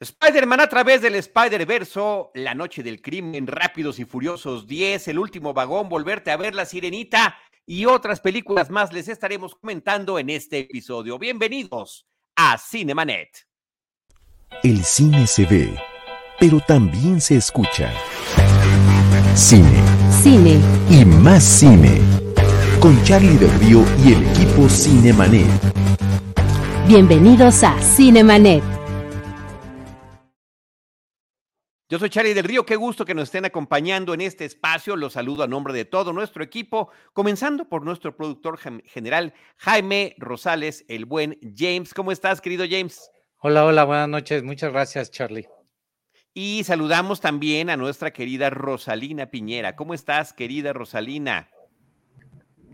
[0.00, 5.52] Spider-Man a través del Spider-Verso, La Noche del Crimen, Rápidos y Furiosos 10, El Último
[5.52, 7.36] Vagón, Volverte a ver La Sirenita
[7.66, 11.18] y otras películas más les estaremos comentando en este episodio.
[11.18, 12.06] Bienvenidos
[12.36, 13.48] a Cinemanet.
[14.62, 15.76] El cine se ve,
[16.38, 17.92] pero también se escucha.
[19.34, 19.82] Cine.
[20.22, 20.60] Cine.
[20.90, 22.00] Y más cine.
[22.78, 25.48] Con Charlie del Río y el equipo Cinemanet.
[26.86, 28.77] Bienvenidos a Cinemanet.
[31.90, 34.94] Yo soy Charlie del Río, qué gusto que nos estén acompañando en este espacio.
[34.94, 40.84] Los saludo a nombre de todo nuestro equipo, comenzando por nuestro productor general Jaime Rosales,
[40.88, 41.94] el buen James.
[41.94, 43.10] ¿Cómo estás, querido James?
[43.38, 44.42] Hola, hola, buenas noches.
[44.42, 45.48] Muchas gracias, Charlie.
[46.34, 49.74] Y saludamos también a nuestra querida Rosalina Piñera.
[49.74, 51.48] ¿Cómo estás, querida Rosalina?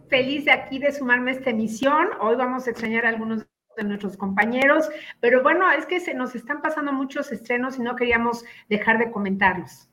[0.09, 2.09] Feliz de aquí de sumarme a esta emisión.
[2.21, 3.47] Hoy vamos a extrañar a algunos
[3.77, 4.89] de nuestros compañeros,
[5.21, 9.11] pero bueno, es que se nos están pasando muchos estrenos y no queríamos dejar de
[9.11, 9.89] comentarlos.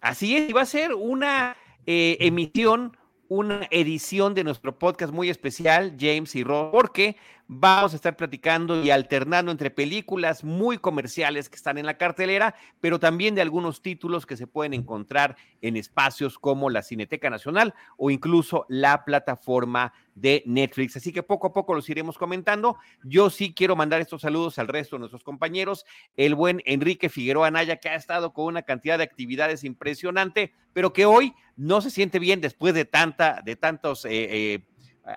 [0.00, 2.96] Así es, y va a ser una eh, emisión,
[3.28, 8.82] una edición de nuestro podcast muy especial, James y Rob, porque vamos a estar platicando
[8.82, 13.82] y alternando entre películas muy comerciales que están en la cartelera, pero también de algunos
[13.82, 19.92] títulos que se pueden encontrar en espacios como la Cineteca Nacional o incluso la plataforma
[20.14, 20.96] de Netflix.
[20.96, 22.78] Así que poco a poco los iremos comentando.
[23.02, 25.84] Yo sí quiero mandar estos saludos al resto de nuestros compañeros.
[26.16, 30.92] El buen Enrique Figueroa Naya, que ha estado con una cantidad de actividades impresionante, pero
[30.92, 34.64] que hoy no se siente bien después de tanta, de tantas eh, eh,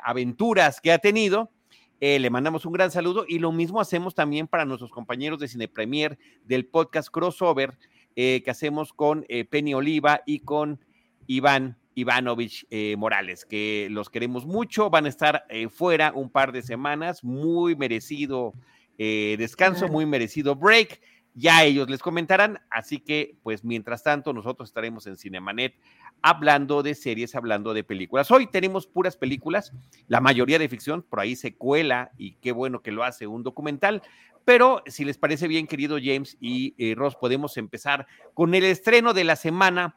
[0.04, 1.52] aventuras que ha tenido
[2.00, 5.48] eh, le mandamos un gran saludo y lo mismo hacemos también para nuestros compañeros de
[5.48, 7.78] Cine Premier del podcast Crossover
[8.16, 10.80] eh, que hacemos con eh, Penny Oliva y con
[11.26, 17.24] Iván Ivanovich Morales, que los queremos mucho, van a estar fuera un par de semanas,
[17.24, 18.54] muy merecido
[19.00, 21.02] descanso, muy merecido break
[21.38, 25.76] ya ellos les comentarán, así que pues mientras tanto nosotros estaremos en Cinemanet
[26.24, 28.32] hablando de series, hablando de películas.
[28.32, 29.72] Hoy tenemos puras películas,
[30.08, 33.44] la mayoría de ficción, por ahí se cuela y qué bueno que lo hace un
[33.44, 34.02] documental,
[34.46, 39.14] pero si les parece bien, querido James y eh, Ross, podemos empezar con el estreno
[39.14, 39.96] de la semana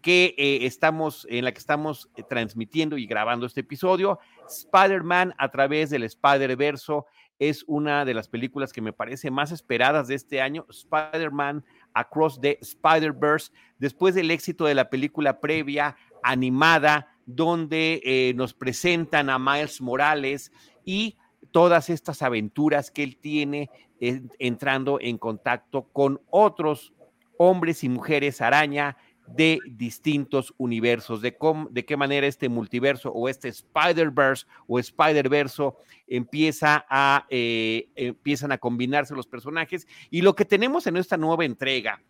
[0.00, 5.50] que eh, estamos, en la que estamos eh, transmitiendo y grabando este episodio, Spider-Man a
[5.50, 7.06] través del Spider-Verso
[7.38, 11.64] es una de las películas que me parece más esperadas de este año, Spider-Man
[11.94, 19.30] Across the Spider-Verse, después del éxito de la película previa animada, donde eh, nos presentan
[19.30, 20.52] a Miles Morales
[20.84, 21.16] y
[21.50, 23.70] todas estas aventuras que él tiene
[24.00, 26.92] entrando en contacto con otros
[27.38, 28.96] hombres y mujeres araña
[29.28, 31.36] de distintos universos, de,
[31.70, 35.76] de qué manera este multiverso o este Spider-Verse o Spider-Verso
[36.06, 39.86] empieza a, eh, empiezan a combinarse los personajes.
[40.10, 42.02] Y lo que tenemos en esta nueva entrega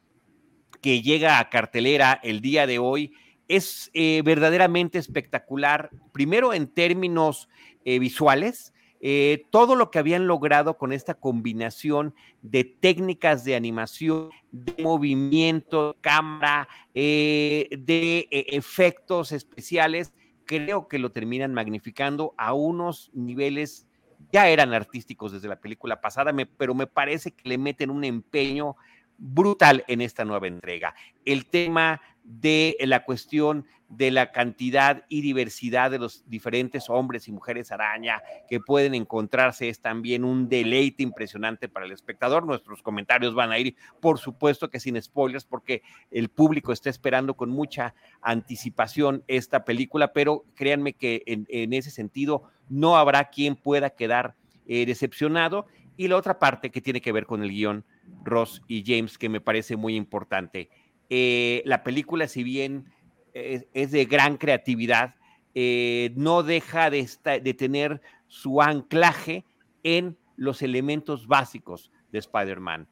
[0.81, 3.12] que llega a cartelera el día de hoy
[3.48, 7.48] es eh, verdaderamente espectacular, primero en términos
[7.84, 8.72] eh, visuales,
[9.09, 12.12] eh, todo lo que habían logrado con esta combinación
[12.43, 20.12] de técnicas de animación, de movimiento, cámara, eh, de eh, efectos especiales,
[20.45, 23.87] creo que lo terminan magnificando a unos niveles,
[24.33, 28.75] ya eran artísticos desde la película pasada, pero me parece que le meten un empeño
[29.19, 30.97] brutal en esta nueva entrega.
[31.25, 37.33] El tema de la cuestión de la cantidad y diversidad de los diferentes hombres y
[37.33, 42.45] mujeres araña que pueden encontrarse es también un deleite impresionante para el espectador.
[42.45, 47.35] Nuestros comentarios van a ir, por supuesto que sin spoilers, porque el público está esperando
[47.35, 53.91] con mucha anticipación esta película, pero créanme que en, ese sentido no habrá quien pueda
[53.91, 54.35] quedar
[54.67, 55.67] eh, decepcionado.
[55.99, 57.85] Y la otra parte que tiene que ver con el guion,
[58.23, 60.69] Ross y James, que me parece muy importante.
[61.11, 62.93] Eh, la película, si bien
[63.33, 65.15] es, de gran creatividad,
[65.55, 67.09] eh, no deja de,
[67.43, 69.45] de tener su anclaje
[69.83, 72.89] en los elementos básicos de Spider-Man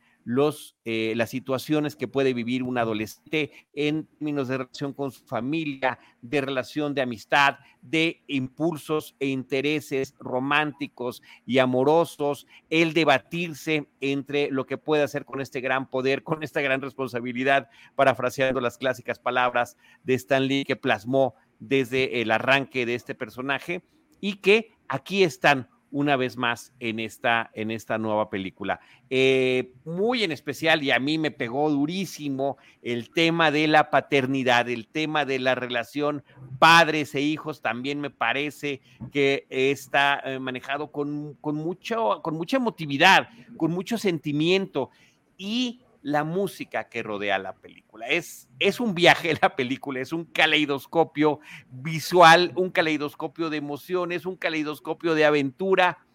[0.85, 5.99] eh, las situaciones que puede vivir un adolescente en términos de relación con su familia,
[6.23, 14.67] de relación de amistad, de impulsos e intereses románticos y amorosos, el debatirse entre lo
[14.67, 19.77] que puede hacer con este gran poder, con esta gran responsabilidad, parafraseando las clásicas palabras
[20.05, 23.83] de Stan Lee que plasmó desde el arranque de este personaje
[24.21, 28.81] y que aquí están una vez más en esta, en esta nueva película.
[29.11, 34.69] Eh, muy en especial, y a mí me pegó durísimo el tema de la paternidad,
[34.69, 36.25] el tema de la relación
[36.59, 38.81] padres e hijos, también me parece
[39.13, 44.91] que está eh, manejado con, mucho, con mucha emotividad, con mucho sentimiento.
[45.39, 48.07] y la música que rodea la película.
[48.07, 51.41] Es, es un viaje la película, es un caleidoscopio
[51.71, 56.07] visual, un caleidoscopio de emociones, un caleidoscopio de aventura.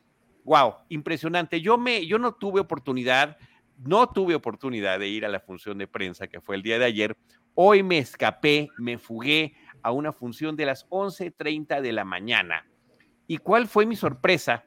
[0.46, 1.60] Wow, impresionante.
[1.60, 3.38] Yo me yo no tuve oportunidad,
[3.80, 6.86] no tuve oportunidad de ir a la función de prensa que fue el día de
[6.86, 7.18] ayer.
[7.56, 12.68] Hoy me escapé, me fugué a una función de las 11:30 de la mañana.
[13.26, 14.66] ¿Y cuál fue mi sorpresa?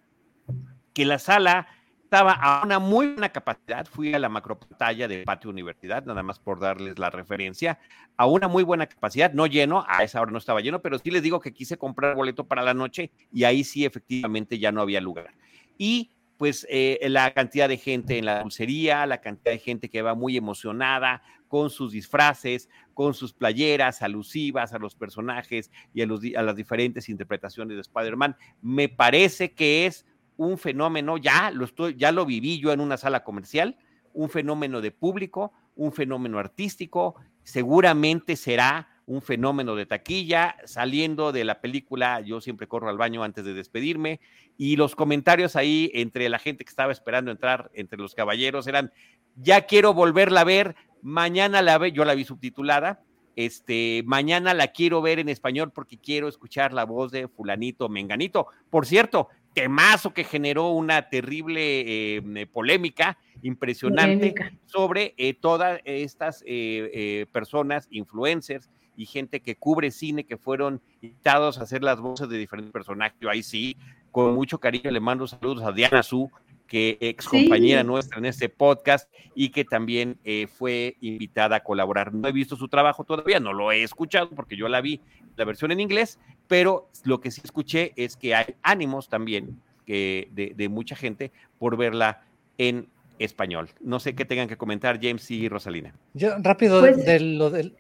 [0.93, 1.69] Que la sala
[2.13, 3.87] estaba a una muy buena capacidad.
[3.87, 7.79] Fui a la macropantalla de Patio Universidad, nada más por darles la referencia,
[8.19, 11.11] a una muy buena capacidad, no lleno, a esa hora no estaba lleno, pero sí
[11.11, 14.83] les digo que quise comprar boleto para la noche y ahí sí efectivamente ya no
[14.83, 15.33] había lugar.
[15.79, 20.03] Y pues eh, la cantidad de gente en la dulcería, la cantidad de gente que
[20.03, 26.07] va muy emocionada con sus disfraces, con sus playeras alusivas a los personajes y a,
[26.07, 30.05] los, a las diferentes interpretaciones de Spider-Man, me parece que es
[30.37, 33.77] un fenómeno, ya lo, estoy, ya lo viví yo en una sala comercial,
[34.13, 40.57] un fenómeno de público, un fenómeno artístico, seguramente será un fenómeno de taquilla.
[40.65, 44.21] Saliendo de la película, yo siempre corro al baño antes de despedirme
[44.57, 48.93] y los comentarios ahí entre la gente que estaba esperando entrar, entre los caballeros, eran,
[49.37, 53.03] ya quiero volverla a ver, mañana la ve, yo la vi subtitulada,
[53.35, 58.47] este, mañana la quiero ver en español porque quiero escuchar la voz de fulanito, menganito.
[58.69, 64.35] Por cierto, temazo que generó una terrible em, polémica impresionante
[64.67, 70.81] sobre eh, todas estas eh, eh, personas, influencers y gente que cubre cine que fueron
[71.01, 73.19] invitados a hacer las voces de diferentes personajes.
[73.21, 73.77] Yo ahí sí,
[74.11, 76.31] con mucho cariño le mando saludos a Diana Su,
[76.73, 80.19] que ex compañera nuestra en este podcast y que también
[80.57, 82.15] fue invitada a colaborar.
[82.15, 84.99] No he visto su trabajo todavía, no lo he escuchado porque yo la vi
[85.37, 90.31] la versión en inglés, pero lo que sí escuché es que hay ánimos también que
[90.33, 92.23] de, mucha gente por verla
[92.57, 92.89] en
[93.19, 93.69] español.
[93.83, 95.95] No sé qué tengan que comentar James y Rosalina.
[96.15, 97.77] Yo rápido pues de, lo del...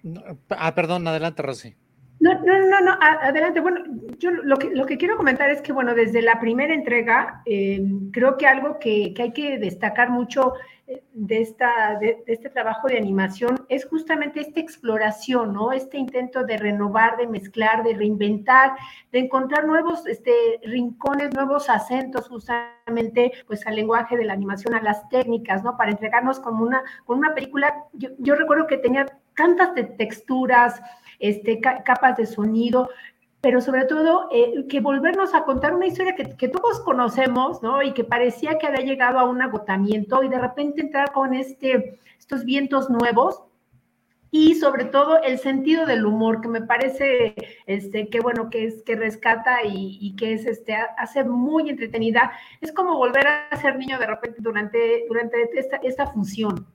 [0.50, 1.76] Ah, perdón, adelante, Rosy.
[2.22, 3.58] No, no, no, no, adelante.
[3.58, 3.80] Bueno,
[4.18, 7.82] yo lo que, lo que quiero comentar es que, bueno, desde la primera entrega, eh,
[8.12, 10.52] creo que algo que, que, hay que destacar mucho
[10.86, 15.72] eh, de, esta, de, este trabajo de animación es justamente esta exploración, ¿no?
[15.72, 18.76] Este intento de renovar, de mezclar, de reinventar,
[19.10, 20.32] de encontrar nuevos este,
[20.62, 25.76] rincones, nuevos acentos justamente, pues al lenguaje de la animación, a las técnicas, ¿no?
[25.76, 30.80] Para entregarnos como una, con una película, yo, yo recuerdo que tenía tantas texturas,
[31.22, 32.90] este, capas de sonido,
[33.40, 37.82] pero sobre todo eh, que volvernos a contar una historia que, todos conocemos, ¿no?
[37.82, 41.98] Y que parecía que había llegado a un agotamiento y de repente entrar con este,
[42.18, 43.42] estos vientos nuevos
[44.32, 47.34] y sobre todo el sentido del humor que me parece
[47.66, 52.32] este que bueno que es que rescata y, que es este hace muy entretenida
[52.62, 56.66] es como volver a ser niño de repente durante durante esta, esta función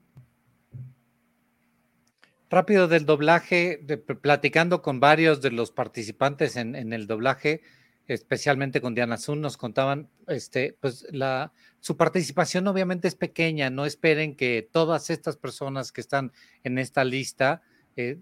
[2.50, 3.84] Rápido del doblaje,
[4.22, 7.60] platicando con varios de los participantes en, el doblaje,
[8.06, 13.84] especialmente con Diana Zun, nos contaban, este, pues la, su participación obviamente es pequeña, no
[13.84, 16.32] esperen que todas estas personas que están
[16.64, 17.60] en esta lista
[17.96, 18.18] eh,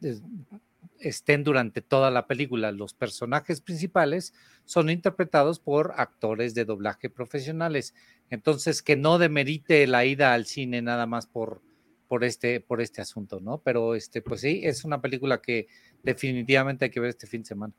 [0.99, 2.73] estén durante toda la película.
[2.73, 4.35] Los personajes principales
[4.65, 7.95] son interpretados por actores de doblaje profesionales,
[8.29, 11.63] entonces que no demerite la ida al cine nada más por
[12.09, 13.59] por este, por este asunto, ¿no?
[13.59, 15.69] Pero este, pues sí, es una película que
[16.03, 17.75] definitivamente hay que ver este fin de semana.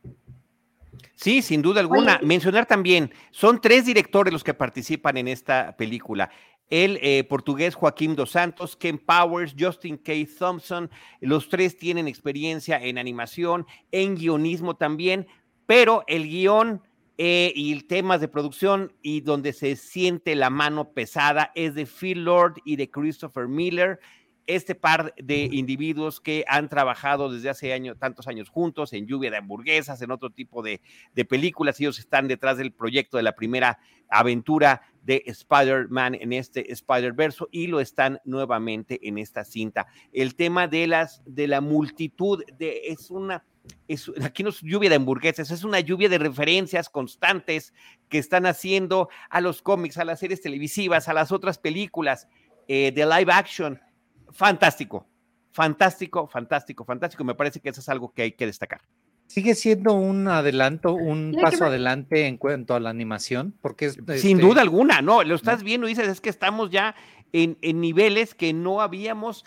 [1.15, 2.19] Sí, sin duda alguna.
[2.23, 6.29] Mencionar también, son tres directores los que participan en esta película.
[6.69, 10.11] El eh, portugués Joaquín Dos Santos, Ken Powers, Justin K.
[10.37, 10.89] Thompson,
[11.21, 15.27] los tres tienen experiencia en animación, en guionismo también,
[15.65, 16.81] pero el guion
[17.17, 22.25] eh, y temas de producción y donde se siente la mano pesada es de Phil
[22.25, 23.99] Lord y de Christopher Miller
[24.47, 29.29] este par de individuos que han trabajado desde hace años, tantos años juntos en Lluvia
[29.29, 30.81] de Hamburguesas, en otro tipo de,
[31.13, 31.79] de películas.
[31.79, 33.77] Ellos están detrás del proyecto de la primera
[34.09, 39.87] aventura de Spider-Man en este Spider-Verse y lo están nuevamente en esta cinta.
[40.11, 43.45] El tema de las de la multitud de es una
[43.87, 47.73] es, aquí no es lluvia de hamburguesas, es una lluvia de referencias constantes
[48.09, 52.27] que están haciendo a los cómics, a las series televisivas, a las otras películas
[52.67, 53.79] eh, de live action
[54.31, 55.07] fantástico,
[55.51, 57.23] fantástico, fantástico, fantástico.
[57.23, 58.81] Me parece que eso es algo que hay que destacar.
[59.27, 64.07] Sigue siendo un adelanto, un paso adelante en cuanto a la animación, porque es, sin
[64.07, 66.95] este duda alguna, no, lo estás viendo y dices es que estamos ya
[67.33, 69.43] en, niveles que no habíamos,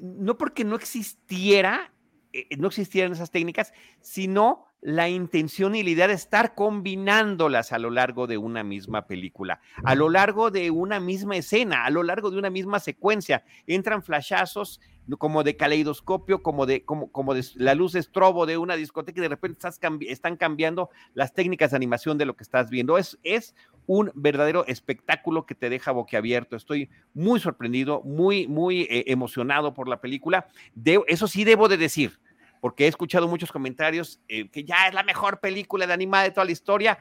[0.00, 1.92] no porque no existiera,
[2.32, 7.78] eh, no existieran esas técnicas, sino la intención y la idea de estar combinándolas a
[7.78, 12.02] lo largo de una misma película, a lo largo de una misma escena, a lo
[12.02, 13.44] largo de una misma secuencia.
[13.68, 14.80] Entran flashazos
[15.18, 19.28] como de caleidoscopio, como de, como, como la luz estrobo de una discoteca y de
[19.28, 22.98] repente estás están cambiando las técnicas de animación de lo que estás viendo.
[22.98, 23.54] Es, es
[23.86, 26.56] un verdadero espectáculo que te deja boquiabierto.
[26.56, 30.48] Estoy muy sorprendido, muy, muy eh, emocionado por la película.
[30.74, 32.20] De, eso sí debo de decir,
[32.62, 36.30] porque he escuchado muchos comentarios eh, que ya es la mejor película de animada de
[36.30, 36.96] toda la historia.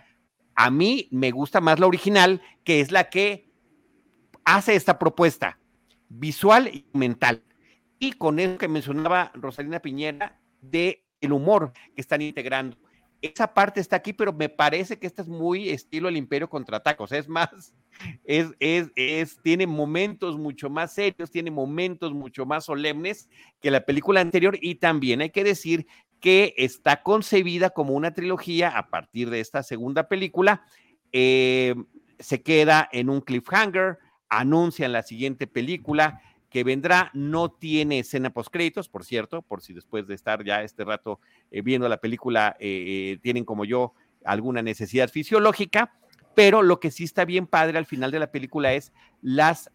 [0.56, 3.48] A mí me gusta más la original, que es la que
[4.44, 5.60] hace esta propuesta
[6.10, 7.44] visual y mental.
[8.00, 12.76] Y con eso que mencionaba Rosalina Piñera de el humor que están integrando
[13.22, 17.12] esa parte está aquí, pero me parece que esta es muy estilo el Imperio contratacos.
[17.12, 17.76] Es más,
[18.24, 23.30] es, es, es, tiene momentos mucho más serios, tiene momentos mucho más solemnes
[23.62, 24.58] que la película anterior.
[24.60, 25.86] Y también hay que decir
[26.20, 30.66] que está concebida como una trilogía a partir de esta segunda película.
[31.12, 31.76] Eh,
[32.20, 33.98] se queda en un cliffhanger,
[34.30, 37.10] anuncian la siguiente película que vendrá.
[37.16, 41.20] No tiene escena post créditos, por cierto, por si después de estar ya este rato
[41.50, 43.94] eh, viendo la película eh, eh, tienen como yo
[44.24, 45.98] alguna necesidad fisiológica.
[46.36, 49.70] Pero lo que sí está bien padre al final de la película es las,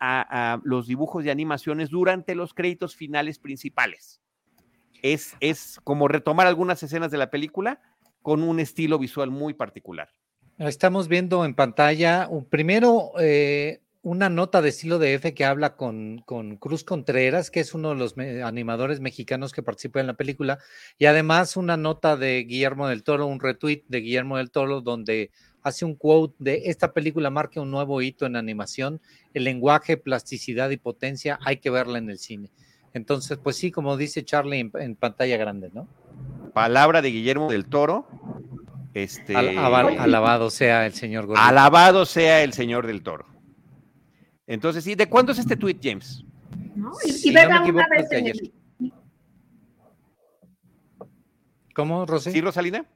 [0.62, 4.22] los dibujos de animaciones durante los créditos finales principales.
[5.02, 7.82] Es, es como retomar algunas escenas de la película
[8.22, 10.08] con un estilo visual muy particular.
[10.56, 13.12] Estamos viendo en pantalla primero
[14.06, 17.88] una nota de estilo de F que habla con, con, Cruz Contreras, que es uno
[17.88, 20.60] de los animadores mexicanos que participa en la película,
[20.96, 25.32] y además una nota de Guillermo del Toro, un retweet de Guillermo del Toro, donde
[25.64, 29.00] hace un quote de esta película marca un nuevo hito en animación,
[29.34, 32.52] el lenguaje, plasticidad y potencia, hay que verla en el cine.
[32.94, 35.88] Entonces, pues sí, como dice Charlie en, pantalla grande, ¿no?
[36.54, 38.06] Palabra de Guillermo del Toro.
[38.94, 39.34] Este...
[39.34, 43.35] alabado sea el señor Alabado sea el señor del Toro.
[44.46, 44.94] Entonces, ¿sí?
[44.94, 46.24] ¿De cuándo es este tweet, James?
[46.74, 46.92] ¿No?
[47.04, 48.52] Y, si una vez en el...
[51.74, 52.30] ¿Cómo, Rosy?
[52.30, 52.86] ¿Sí, Rosalina?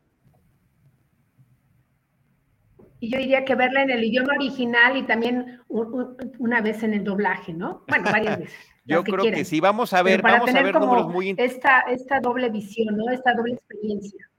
[3.00, 7.04] Y yo diría que verla en el idioma original y también una vez en el
[7.04, 7.83] doblaje, ¿no?
[7.88, 8.54] Bueno, varias veces.
[8.85, 12.50] yo creo que, sí, vamos a ver, vamos a ver números muy esta, esta doble
[12.50, 13.11] visión, ¿no?
[13.11, 14.30] Esta doble experiencia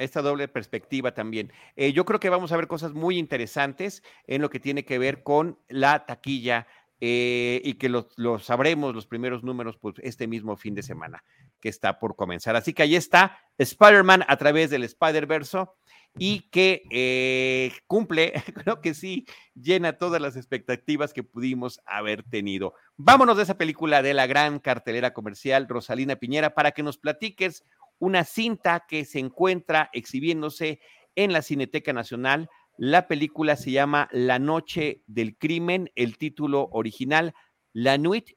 [0.00, 1.52] esta doble perspectiva también.
[1.76, 4.98] Eh, yo creo que vamos a ver cosas muy interesantes en lo que tiene que
[4.98, 6.66] ver con la taquilla
[7.00, 11.24] eh, y que lo, sabremos los primeros números pues, este mismo fin de semana
[11.60, 12.56] que está por comenzar.
[12.56, 15.76] Así que ahí está Spider-Man a través del Spider-Verso
[16.18, 18.32] y que eh, cumple,
[18.64, 22.74] creo que sí, llena todas las expectativas que pudimos haber tenido.
[22.96, 27.64] Vámonos de esa película de la gran cartelera comercial, Rosalina Piñera, para que nos platiques
[27.98, 30.80] una cinta que se encuentra exhibiéndose
[31.14, 32.48] en la Cineteca Nacional.
[32.76, 37.34] La película se llama La Noche del Crimen, el título original,
[37.72, 38.30] La Nuit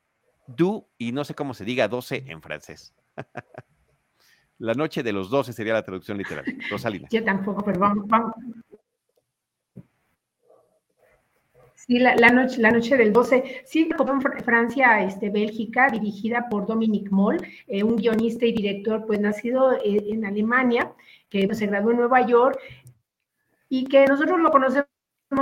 [0.47, 2.93] du, y no sé cómo se diga 12 en francés.
[4.59, 6.45] la Noche de los 12 sería la traducción literal.
[6.69, 7.07] Rosalina.
[7.11, 8.33] Yo tampoco, pero vamos, vamos,
[11.85, 13.63] Sí, la, noche, la noche del 12.
[13.65, 19.19] Sí, en Francia, este, Bélgica, dirigida por Dominique Moll, eh, un guionista y director, pues
[19.19, 20.93] nacido eh, en Alemania,
[21.29, 22.57] que pues, se graduó en Nueva York
[23.67, 24.87] y que nosotros lo conocemos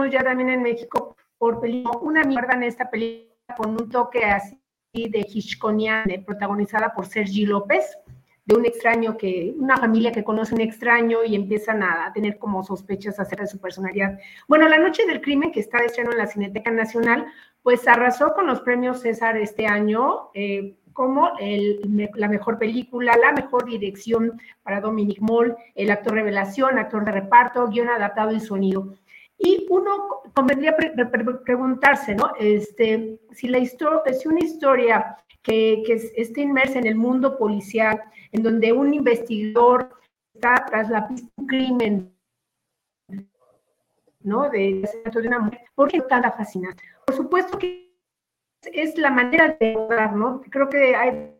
[0.09, 4.57] ya también en México por película, una mierda en esta película con un toque así
[4.93, 7.85] de Hitchcockian, protagonizada por Sergi López
[8.55, 13.19] un extraño que, una familia que conoce un extraño y empiezan a, tener como sospechas
[13.19, 14.19] acerca de su personalidad.
[14.47, 17.25] Bueno, La Noche del Crimen, que está de estreno en la Cineteca Nacional,
[17.63, 20.29] pues arrasó con los premios César este año.
[20.33, 21.31] Eh, como
[22.15, 27.67] la mejor película, la mejor dirección para Dominic Moll, el actor revelación, actor de reparto,
[27.69, 28.93] guion adaptado y sonido.
[29.43, 32.31] Y uno convendría preguntarse, ¿no?
[32.39, 37.99] Este, si la historia, si una historia que, que esté inmersa en el mundo policial,
[38.31, 39.89] en donde un investigador
[40.35, 42.15] está tras la pista de un crimen,
[44.19, 44.49] ¿no?
[44.49, 45.61] De, de una mujer.
[45.73, 46.83] ¿Por qué tan fascinante?
[47.05, 47.91] Por supuesto que
[48.61, 50.41] es la manera de hablar, ¿no?
[50.41, 51.33] Creo que hay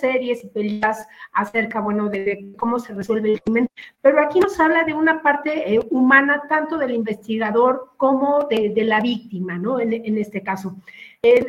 [0.00, 3.68] series y películas acerca, bueno, de, cómo se resuelve el crimen,
[4.00, 8.84] pero aquí nos habla de una parte eh, humana, tanto del investigador como de, de
[8.84, 9.78] la víctima, ¿no?
[9.80, 10.76] En, en este caso.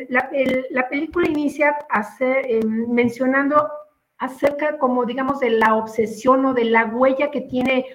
[0.08, 0.30] la,
[0.70, 3.68] la, película inicia hacer, eh, mencionando
[4.18, 7.86] acerca como digamos de la obsesión o de la huella que tiene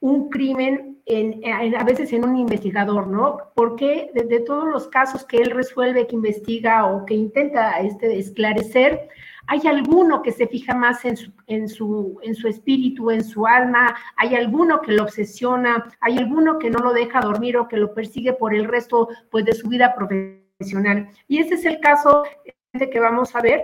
[0.00, 3.38] un crimen en, a veces en un investigador, ¿no?
[3.54, 9.08] Porque de, todos los casos que él resuelve, que investiga o que intenta este, esclarecer,
[9.52, 13.46] hay alguno que se fija más en su, en, su, en su espíritu, en su
[13.46, 17.76] alma, hay alguno que lo obsesiona, hay alguno que no lo deja dormir o que
[17.76, 21.10] lo persigue por el resto pues, de su vida profesional.
[21.28, 22.24] Y ese es el caso
[22.72, 23.62] que vamos a ver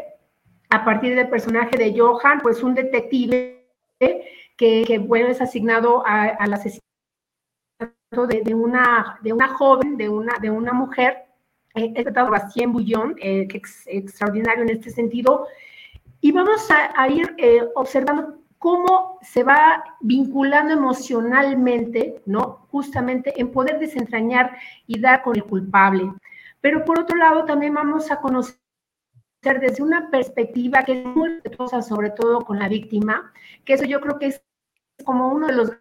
[0.69, 3.65] a partir del personaje de Johan, pues un detective
[4.59, 6.83] que, bueno, es asignado al asesinato
[8.29, 11.17] de, una, de una joven, de una, de una mujer,
[11.75, 15.47] eh, es tratado Bastien Bouillon, eh, que es extraordinario en este sentido,
[16.21, 22.67] y vamos a, ir eh, observando cómo se va vinculando emocionalmente, ¿no?
[22.71, 24.57] Justamente en poder desentrañar
[24.87, 26.13] y dar con el culpable.
[26.61, 28.59] Pero por otro lado, también vamos a conocer
[29.61, 33.33] desde una perspectiva que es muy respetuosa, sobre todo con la víctima,
[33.65, 34.43] que eso yo creo que es
[35.05, 35.73] como uno de los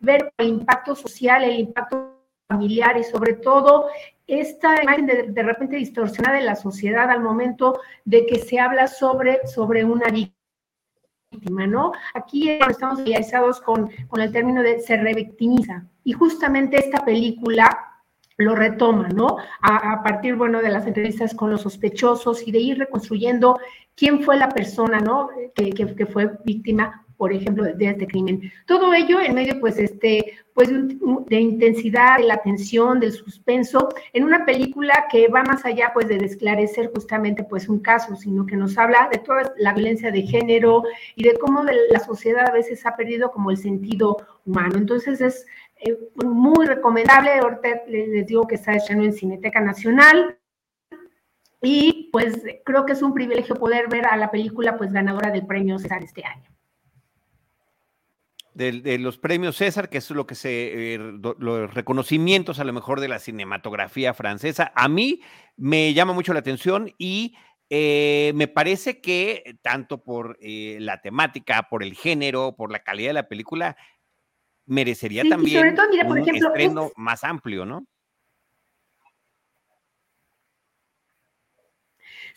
[0.00, 3.88] ver el impacto social, el impacto familiar y sobre todo
[4.28, 9.46] esta imagen de, repente distorsionada de la sociedad al momento de que se habla sobre,
[9.46, 11.92] sobre una víctima, ¿no?
[12.14, 17.86] Aquí estamos familiarizados con, con el término de se revictimiza y justamente esta película
[18.36, 19.38] lo retoma, ¿no?
[19.62, 23.58] A, partir, bueno, de las entrevistas con los sospechosos y de ir reconstruyendo
[23.96, 25.30] quién fue la persona, ¿no?
[25.54, 28.50] Que, que fue víctima por ejemplo, de este crimen.
[28.64, 34.24] Todo ello en medio, pues, este, pues, de intensidad, de la tensión, del suspenso, en
[34.24, 38.56] una película que va más allá, pues, de esclarecer justamente, pues, un caso, sino que
[38.56, 40.84] nos habla de toda la violencia de género
[41.16, 44.76] y de cómo la sociedad a veces ha perdido como el sentido humano.
[44.78, 45.46] Entonces, es
[45.80, 47.32] eh, muy recomendable.
[47.32, 50.38] Ahorita les digo que está echando en Cineteca Nacional.
[51.60, 55.44] Y pues creo que es un privilegio poder ver a la película pues ganadora del
[55.44, 56.48] premio César este año
[58.58, 63.00] de, los premios César, que es lo que se, eh, los reconocimientos a lo mejor
[63.00, 64.72] de la cinematografía francesa.
[64.74, 65.20] A mí
[65.56, 67.36] me llama mucho la atención y
[67.70, 73.10] eh, me parece que tanto por eh, la temática, por el género, por la calidad
[73.10, 73.76] de la película,
[74.66, 77.86] merecería también un estreno más amplio, ¿no?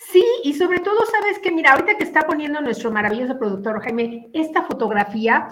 [0.10, 4.30] Sí, y sobre todo, sabes que, mira, ahorita que está poniendo nuestro maravilloso productor Jaime,
[4.34, 5.48] esta fotografía,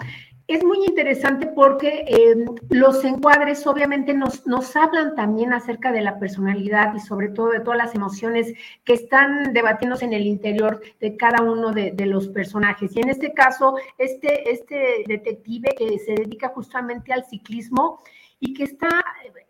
[0.54, 6.18] es muy interesante porque eh, los encuadres obviamente nos, nos hablan también acerca de la
[6.18, 8.52] personalidad y sobre todo de todas las emociones
[8.84, 12.94] que están debatiéndose en el interior de cada uno de, de los personajes.
[12.96, 18.00] Y en este caso, este, este detective que se dedica justamente al ciclismo,
[18.42, 18.88] y que está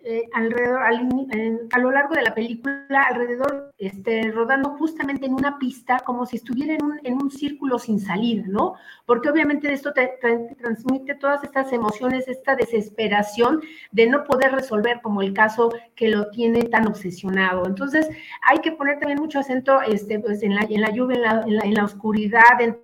[0.01, 6.01] eh, alrededor, a lo largo de la película, alrededor, este, rodando justamente en una pista,
[6.01, 8.75] como si estuviera en un, en un círculo sin salida, ¿no?
[9.07, 10.19] Porque obviamente esto te,
[10.59, 13.61] transmite todas estas emociones, esta desesperación
[13.93, 17.67] de no poder resolver, como el caso que lo tiene tan obsesionado.
[17.67, 18.09] Entonces,
[18.43, 21.23] hay que poner también mucho acento este, pues, en, la, en la lluvia, en
[21.57, 22.77] la, en la, oscuridad, en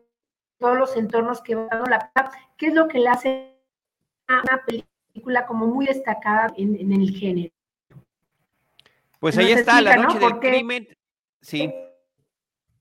[0.61, 2.13] todos los entornos que va dando la
[2.57, 3.57] qué es lo que le hace
[4.29, 4.96] a una película
[5.47, 7.53] como muy destacada en, el género.
[9.19, 10.89] Pues ahí está, La Noche del Crimen.
[11.41, 11.73] Sí.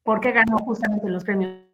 [0.03, 1.65] Porque ganó justamente los premios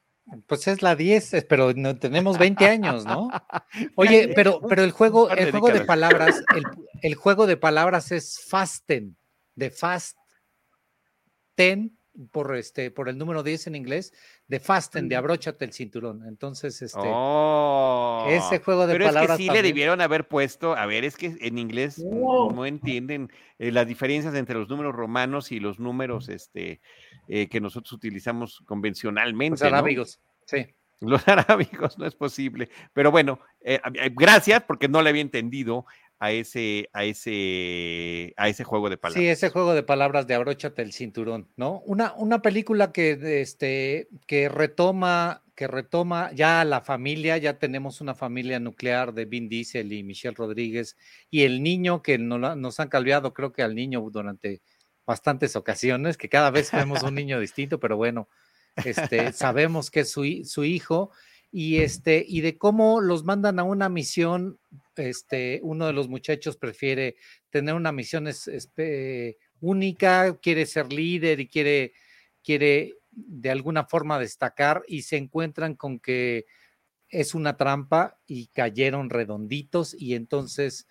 [0.46, 3.30] Pues es la 10, pero no, tenemos 20 años, ¿no?
[3.96, 6.42] Oye, pero, pero el juego, el juego de palabras,
[7.00, 9.16] el, juego de palabras es fasten,
[9.54, 10.18] de fast
[11.54, 11.98] ten,
[12.30, 14.12] por este, por el número 10 en inglés,
[14.46, 16.26] de fasten, de abróchate el cinturón.
[16.26, 19.22] Entonces, este oh, ese juego de palabras.
[19.22, 22.66] Pero es que sí le debieron haber puesto, a ver, es que en inglés no
[22.66, 26.80] entienden eh, las diferencias entre los números romanos y los números este
[27.28, 29.64] eh, que nosotros utilizamos convencionalmente.
[29.64, 30.66] Los arábigos, sí.
[31.00, 32.68] Los arábigos, no es posible.
[32.92, 33.80] Pero bueno, eh,
[34.12, 35.86] gracias porque no le había entendido
[36.20, 39.20] a ese, a ese, a ese juego de palabras.
[39.20, 41.80] Sí, ese juego de palabras de abróchate el cinturón, ¿no?
[41.86, 48.14] Una, una película que, este, que retoma que retoma ya la familia, ya tenemos una
[48.14, 50.96] familia nuclear de Vin Diesel y Michelle Rodríguez,
[51.30, 54.62] y el niño que nos han cambiado, creo que al niño durante
[55.06, 58.30] bastantes ocasiones, que cada vez vemos un niño distinto, pero bueno,
[58.86, 61.10] este, sabemos que es su, su hijo,
[61.52, 64.58] y este, y de cómo los mandan a una misión,
[64.96, 67.16] este, uno de los muchachos prefiere
[67.50, 68.28] tener una misión
[69.60, 71.92] única, quiere ser líder y quiere,
[72.42, 76.46] quiere de alguna forma destacar y se encuentran con que
[77.08, 80.86] es una trampa y cayeron redonditos y entonces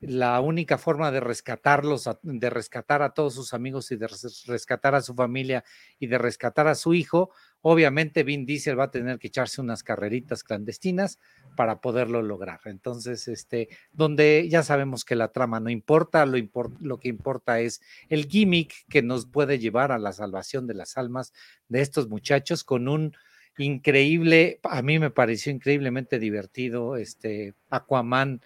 [0.00, 4.08] la única forma de rescatarlos, de rescatar a todos sus amigos y de
[4.46, 5.64] rescatar a su familia
[5.98, 7.30] y de rescatar a su hijo,
[7.66, 11.18] obviamente Vin Diesel va a tener que echarse unas carreritas clandestinas
[11.56, 12.60] para poderlo lograr.
[12.66, 16.36] Entonces, este, donde ya sabemos que la trama no importa, lo,
[16.80, 20.98] lo que importa es el gimmick que nos puede llevar a la salvación de las
[20.98, 21.32] almas
[21.68, 23.16] de estos muchachos con un
[23.56, 28.42] increíble, a mí me pareció increíblemente divertido, este Aquaman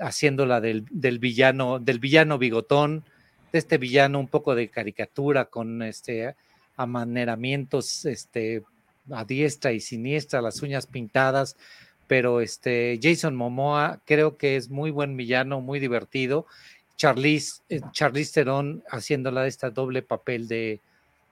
[0.00, 3.04] haciéndola del, del, villano, del villano bigotón,
[3.52, 6.34] de este villano un poco de caricatura con este
[6.76, 8.62] amaneramientos este,
[9.10, 11.56] a diestra y siniestra, las uñas pintadas,
[12.06, 16.46] pero este Jason Momoa creo que es muy buen villano, muy divertido.
[16.96, 20.80] Charlize, eh, Charlize Theron haciéndola esta doble papel de,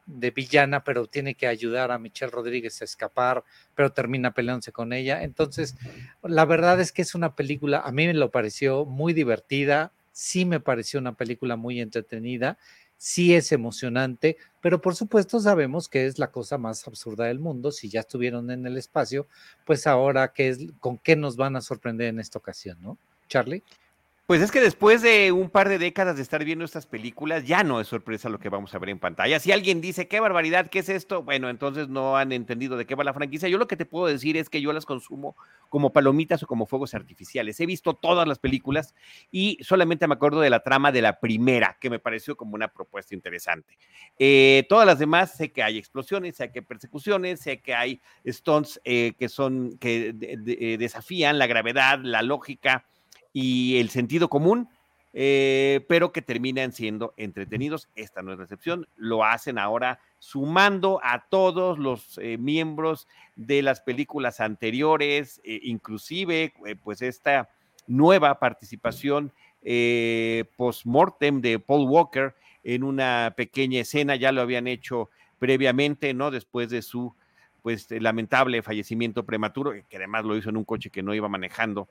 [0.07, 4.93] de villana, pero tiene que ayudar a Michelle Rodríguez a escapar, pero termina peleándose con
[4.93, 5.23] ella.
[5.23, 5.77] Entonces,
[6.23, 10.45] la verdad es que es una película, a mí me lo pareció muy divertida, sí
[10.45, 12.59] me pareció una película muy entretenida,
[12.97, 17.71] sí es emocionante, pero por supuesto sabemos que es la cosa más absurda del mundo.
[17.71, 19.27] Si ya estuvieron en el espacio,
[19.65, 22.99] pues ahora, ¿qué es, ¿con qué nos van a sorprender en esta ocasión, no?
[23.29, 23.63] Charlie.
[24.27, 27.63] Pues es que después de un par de décadas de estar viendo estas películas, ya
[27.63, 29.39] no es sorpresa lo que vamos a ver en pantalla.
[29.39, 31.23] Si alguien dice, qué barbaridad, ¿qué es esto?
[31.23, 33.51] Bueno, entonces no han entendido de qué va la franquicia.
[33.51, 35.37] Yo lo que te puedo decir es que yo las consumo
[35.69, 37.61] como palomitas o como fuegos artificiales.
[37.61, 38.95] He visto todas las películas
[39.31, 42.69] y solamente me acuerdo de la trama de la primera, que me pareció como una
[42.69, 43.77] propuesta interesante.
[44.19, 48.01] Eh, todas las demás, sé que hay explosiones, sé que hay persecuciones, sé que hay
[48.27, 52.87] stunts eh, que son, que eh, desafían la gravedad, la lógica
[53.35, 54.71] y el sentido común,
[55.13, 57.91] eh, pero que terminan siendo entretenidos.
[57.95, 58.89] Esta no es la excepción.
[58.97, 66.55] Lo hacen ahora sumando a todos los eh, miembros de las películas anteriores, eh, inclusive
[66.83, 67.51] pues esta
[67.87, 69.33] nueva participación
[70.57, 76.31] post-mortem de Paul Walker en una pequeña escena, ya lo habían hecho previamente, ¿no?
[76.31, 77.15] Después de su
[77.63, 81.89] pues lamentable fallecimiento prematuro, que además lo hizo en un coche que no iba manejando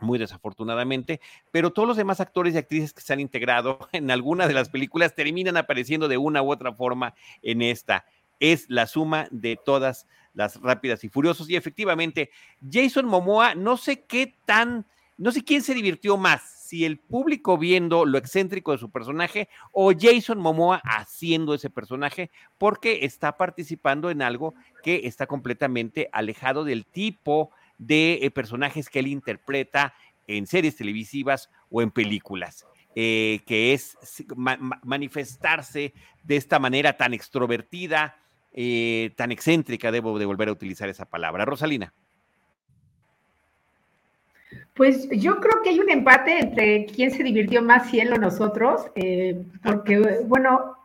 [0.00, 4.46] muy desafortunadamente, pero todos los demás actores y actrices que se han integrado en alguna
[4.46, 8.04] de las películas terminan apareciendo de una u otra forma en esta.
[8.40, 11.48] Es la suma de todas las rápidas y furiosos.
[11.48, 12.30] Y efectivamente,
[12.68, 14.84] Jason Momoa, no sé qué tan,
[15.16, 19.48] no sé quién se divirtió más, si el público viendo lo excéntrico de su personaje
[19.70, 26.64] o Jason Momoa haciendo ese personaje, porque está participando en algo que está completamente alejado
[26.64, 27.50] del tipo
[27.86, 29.94] de eh, personajes que él interpreta
[30.26, 32.66] en series televisivas o en películas.
[32.96, 33.98] Eh, que es
[34.84, 35.92] manifestarse
[36.22, 38.16] de esta manera tan extrovertida,
[38.52, 41.44] eh, tan excéntrica, debo de volver a utilizar esa palabra.
[41.44, 41.92] Rosalina.
[44.74, 48.82] Pues yo creo que hay un empate entre quién se divirtió más, él o nosotros,
[49.64, 50.76] porque, bueno,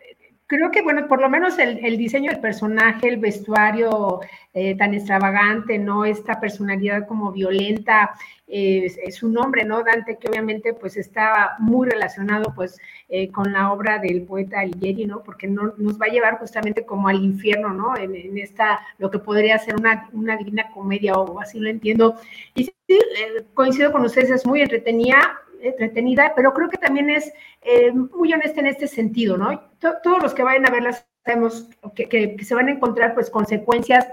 [0.50, 4.20] creo que, bueno, por lo menos el, diseño del personaje, el vestuario
[4.54, 6.06] eh, tan extravagante, ¿no?
[6.06, 8.16] Esta personalidad como violenta,
[8.52, 9.84] es su nombre, ¿no?
[9.84, 15.06] Dante, que obviamente pues está muy relacionado pues eh, con la obra del poeta Alighieri,
[15.06, 15.22] ¿no?
[15.22, 17.96] Porque no, nos va a llevar justamente como al infierno, ¿no?
[17.96, 22.16] En, esta, lo que podría ser una, una, divina comedia o así lo entiendo.
[22.56, 27.32] Y sí, eh, coincido con ustedes, es muy entretenida, entretenida, pero creo que también es
[27.62, 29.70] eh, muy honesta en este sentido, ¿no?
[29.80, 30.94] todos los que vayan a verla
[31.26, 34.08] sabemos que, se van a encontrar pues consecuencias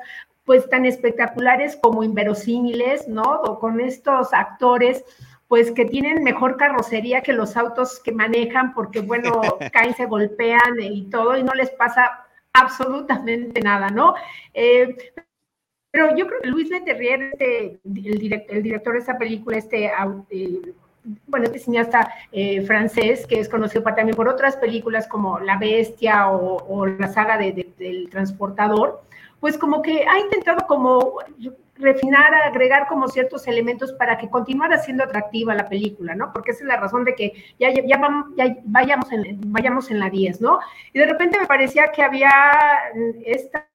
[0.44, 3.22] pues tan espectaculares como inverosímiles, ¿no?
[3.22, 5.04] O con estos actores
[5.48, 9.40] pues que tienen mejor carrocería que los autos que manejan porque bueno,
[9.72, 14.14] caen, se golpean y todo y no les pasa absolutamente nada, ¿no?
[14.54, 14.96] Eh,
[15.90, 20.74] pero yo creo que Luis Leterrier, este, el, el, director de esta película, este eh,
[21.26, 26.30] bueno, este cineasta eh, francés que es conocido también por otras películas como La Bestia
[26.30, 29.02] o, la saga del Transportador,
[29.40, 31.18] pues como que ha intentado como
[31.78, 36.32] refinar, agregar como ciertos elementos para que continuara siendo atractiva la película, ¿no?
[36.32, 40.00] Porque esa es la razón de que ya, ya, vamos, ya vayamos, en, vayamos en
[40.00, 40.58] la 10, ¿no?
[40.92, 42.32] Y de repente me parecía que había
[43.24, 43.68] esta,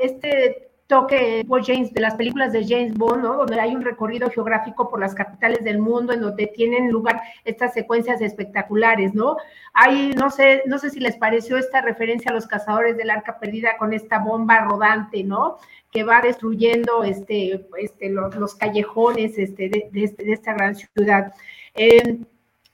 [0.00, 3.36] este toque James, de las películas de James Bond, ¿no?
[3.38, 7.72] Donde hay un recorrido geográfico por las capitales del mundo, en donde tienen lugar estas
[7.72, 9.38] secuencias espectaculares, ¿no?
[9.72, 13.38] Hay, no sé, no sé si les pareció esta referencia a los cazadores del arca
[13.38, 15.56] perdida con esta bomba rodante, ¿no?
[15.90, 21.32] Que va destruyendo este, este, los, callejones este, de, esta gran ciudad.
[21.74, 22.18] Eh,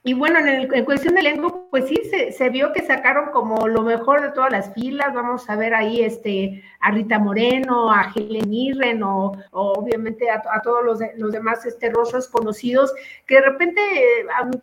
[0.09, 2.01] y bueno, en, cuestión del elenco, pues sí,
[2.33, 5.13] se, vio que sacaron como lo mejor de todas las filas.
[5.13, 10.83] Vamos a ver ahí este, a Rita Moreno, a Helen Mirren, o, obviamente a, todos
[10.83, 12.95] los, los, demás este, rostros conocidos,
[13.27, 13.83] que de repente,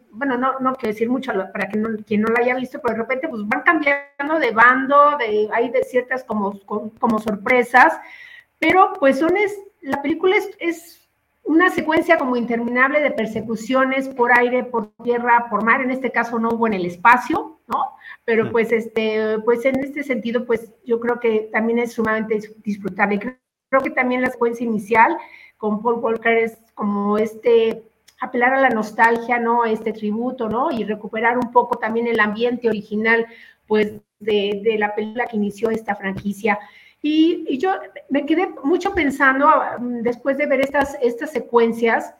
[0.09, 2.95] bueno, no, no quiero decir mucho para que no, quien no lo haya visto, pero
[2.95, 7.93] de repente pues van cambiando de bando, hay de ciertas como, como sorpresas,
[8.57, 11.04] pero pues son, es, la película es
[11.45, 16.39] una secuencia como interminable de persecuciones por aire, por tierra, por mar, en este caso
[16.39, 17.95] no hubo en el espacio, ¿no?
[18.25, 23.19] Pero pues este, pues en este sentido, pues yo creo que también es sumamente disfrutable.
[23.19, 25.17] Creo, que también la secuencia inicial
[25.57, 27.83] con Paul Walker es como este
[28.21, 29.65] apelar a la nostalgia, ¿no?
[29.65, 30.71] Este tributo, ¿no?
[30.71, 33.27] Y recuperar un poco también el ambiente original,
[33.67, 36.57] pues, de, de la película que inició esta franquicia.
[37.07, 37.69] Y, yo
[38.09, 39.47] me quedé mucho pensando
[39.79, 42.15] mm, después de ver estas, estas secuencias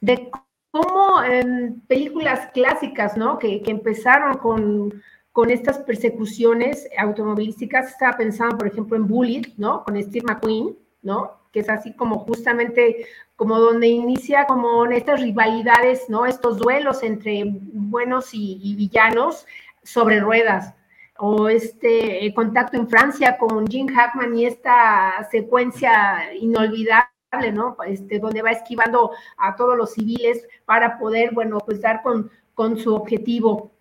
[0.00, 0.30] de
[0.70, 3.40] cómo en películas clásicas, ¿no?
[3.40, 9.82] Que, que empezaron con, con, estas persecuciones automovilísticas, estaba pensando, por ejemplo, en Bullet, ¿no?
[9.82, 11.32] Con Steve McQueen, ¿no?
[11.50, 16.24] Que es así como justamente como donde inicia como estas rivalidades, ¿no?
[16.24, 19.44] Estos duelos entre buenos y, y villanos
[19.82, 20.72] sobre ruedas
[21.18, 27.76] o este eh, contacto en Francia con Jim Hackman y esta secuencia inolvidable, ¿no?
[27.86, 32.78] Este, donde va esquivando a todos los civiles para poder, bueno, pues dar con, con
[32.78, 33.72] su objetivo.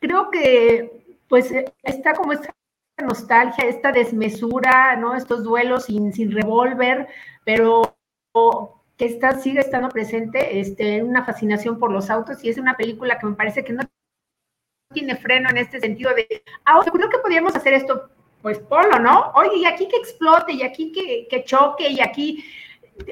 [0.00, 2.54] Creo que, pues, está como esta
[2.98, 5.14] nostalgia, esta desmesura, ¿no?
[5.14, 7.08] Estos duelos sin, sin revólver,
[7.44, 7.82] pero
[8.96, 13.18] que está, sigue estando presente, este, una fascinación por los autos y es una película
[13.18, 13.82] que me parece que no
[14.92, 18.08] tiene freno en este sentido de, ah, creo que podríamos hacer esto,
[18.42, 19.32] pues polo, ¿no?
[19.34, 22.44] Oye, y aquí que explote, y aquí que, que choque, y aquí,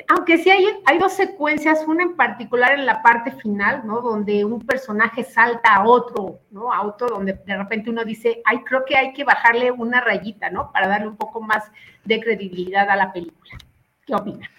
[0.08, 4.00] aunque sí hay, hay dos secuencias, una en particular en la parte final, ¿no?
[4.00, 6.72] Donde un personaje salta a otro, ¿no?
[6.72, 10.48] A otro, donde de repente uno dice, ay, creo que hay que bajarle una rayita,
[10.50, 10.72] ¿no?
[10.72, 11.64] Para darle un poco más
[12.04, 13.58] de credibilidad a la película.
[14.06, 14.50] ¿Qué opina?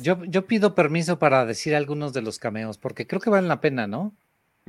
[0.00, 3.60] Yo, yo pido permiso para decir algunos de los cameos, porque creo que valen la
[3.60, 4.12] pena, ¿no?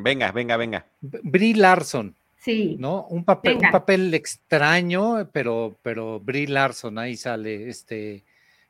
[0.01, 0.85] Venga, venga, venga.
[1.01, 2.15] Brie Larson.
[2.37, 2.77] Sí.
[2.79, 3.05] ¿No?
[3.09, 7.69] Un papel, un papel extraño, pero, pero Brie Larson, ahí sale.
[7.69, 8.23] Este,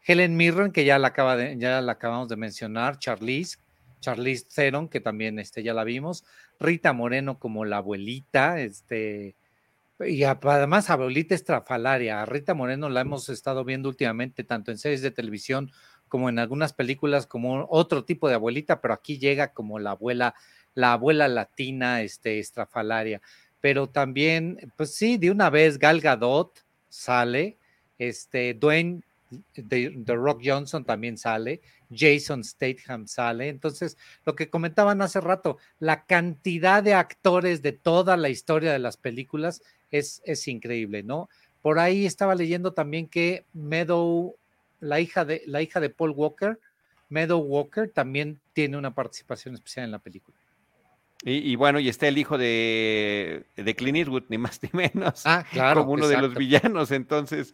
[0.04, 3.58] Helen Mirren, que ya la, acaba de, ya la acabamos de mencionar, Charlize,
[4.00, 6.26] Charlize Theron, que también este, ya la vimos,
[6.60, 9.36] Rita Moreno como la abuelita, este,
[10.00, 12.22] y además abuelita estrafalaria.
[12.22, 15.72] A Rita Moreno la hemos estado viendo últimamente, tanto en series de televisión
[16.08, 20.34] como en algunas películas, como otro tipo de abuelita, pero aquí llega como la abuela
[20.76, 23.22] la abuela latina, este, estrafalaria.
[23.62, 27.58] Pero también, pues sí, de una vez Gal Gadot sale,
[27.98, 29.02] este, Dwayne
[29.56, 31.62] de, Rock Johnson también sale,
[31.94, 33.50] Jason Statham sale.
[33.50, 38.80] Entonces, lo que comentaban hace rato, la cantidad de actores de toda la historia de
[38.80, 41.30] las películas es, es increíble, ¿no?
[41.62, 44.36] Por ahí estaba leyendo también que Meadow,
[44.80, 46.60] la hija de, la hija de Paul Walker,
[47.10, 50.38] Meadow Walker, también tiene una participación especial en la película.
[51.26, 55.24] Y, bueno, y está el hijo de, de Clint Eastwood, ni más ni menos.
[55.26, 55.82] Ah, claro.
[55.82, 57.54] Como uno de los villanos, entonces,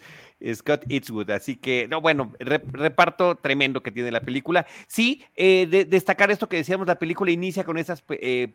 [0.54, 1.32] Scott Eastwood.
[1.32, 4.68] Así que, no, bueno, reparto tremendo que tiene la película.
[4.88, 8.54] Sí, eh, destacar esto que decíamos, la película inicia con esas eh,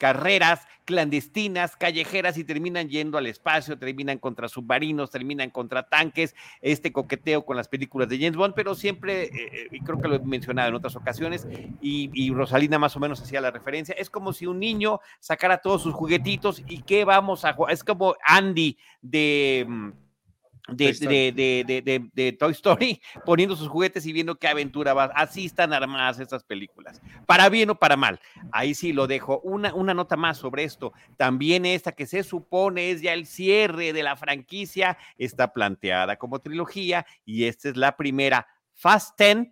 [0.00, 6.90] carreras clandestinas, callejeras y terminan yendo al espacio, terminan contra submarinos, terminan contra tanques, este
[6.90, 10.16] coqueteo con las películas de James Bond, pero siempre, eh, eh, y creo que lo
[10.16, 11.46] he mencionado en otras ocasiones,
[11.80, 15.82] y, Rosalina más o menos hacía la referencia, es como si un niño sacara todos
[15.82, 19.92] sus juguetitos y qué vamos a jugar, es como Andy de...
[20.70, 25.04] De, de, Toy Story, poniendo sus juguetes y viendo qué aventura va.
[25.14, 28.20] Así están armadas estas películas, para bien o para mal.
[28.52, 29.40] Ahí sí lo dejo.
[29.40, 30.92] Una, una nota más sobre esto.
[31.16, 36.38] También esta que se supone es ya el cierre de la franquicia, está planteada como
[36.38, 38.46] trilogía y esta es la primera.
[38.74, 39.48] Fast 10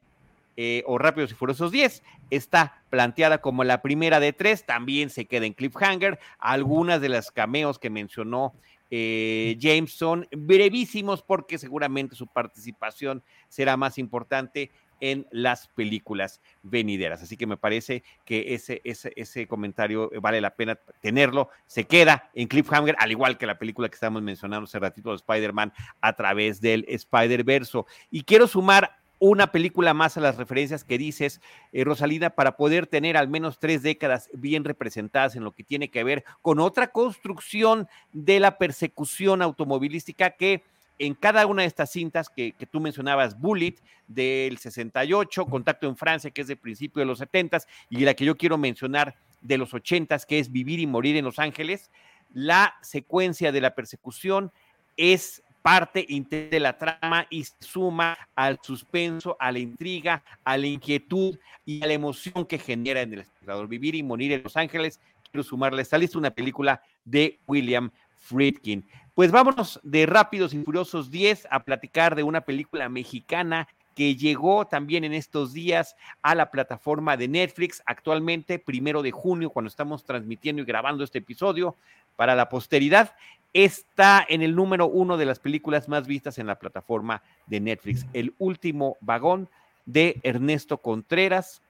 [0.57, 5.27] eh, o Rápidos y Furiosos 10 está planteada como la primera de tres, también se
[5.27, 6.19] queda en cliffhanger.
[6.39, 8.55] Algunas de las cameos que mencionó
[8.91, 14.71] eh, Jameson, brevísimos porque seguramente su participación será más importante
[15.01, 17.23] en las películas venideras.
[17.23, 21.51] Así que me parece que ese, ese, ese comentario vale la pena tenerlo.
[21.67, 25.17] Se queda en Cliffhanger, al igual que la película que estamos mencionando hace ratito de
[25.17, 27.87] Spider-Man a través del Spider-Verso.
[28.11, 31.41] Y quiero sumar una película más a las referencias que dices,
[31.73, 35.91] eh, Rosalina, para poder tener al menos tres décadas bien representadas en lo que tiene
[35.91, 40.63] que ver con otra construcción de la persecución automovilística que
[40.99, 43.77] en cada una de estas cintas que, tú mencionabas, Bullet
[44.09, 47.59] del 68, Contacto en Francia, que es de principio de los 70
[47.91, 51.25] y la que yo quiero mencionar de los 80 que es Vivir y Morir en
[51.25, 51.91] Los Ángeles,
[52.35, 54.53] la secuencia de la persecución
[54.97, 60.67] es parte de la trama y se suma al suspenso, a la intriga, a la
[60.67, 63.69] inquietud y a la emoción que genera en el espectador.
[63.69, 68.87] Vivir y morir en Los Ángeles, quiero sumarle esta lista, una película de William Friedkin.
[69.15, 73.69] Pues vámonos de Rápidos y Furiosos 10 a platicar de una película mexicana
[73.99, 79.51] que llegó también en estos días a la plataforma de Netflix, actualmente primero de junio,
[79.51, 81.75] cuando estamos transmitiendo y grabando este episodio
[82.15, 83.17] para la posteridad
[83.65, 88.07] está en el número uno de las películas más vistas en la plataforma de Netflix.
[88.13, 89.49] El último vagón
[89.85, 91.61] de Ernesto Contreras,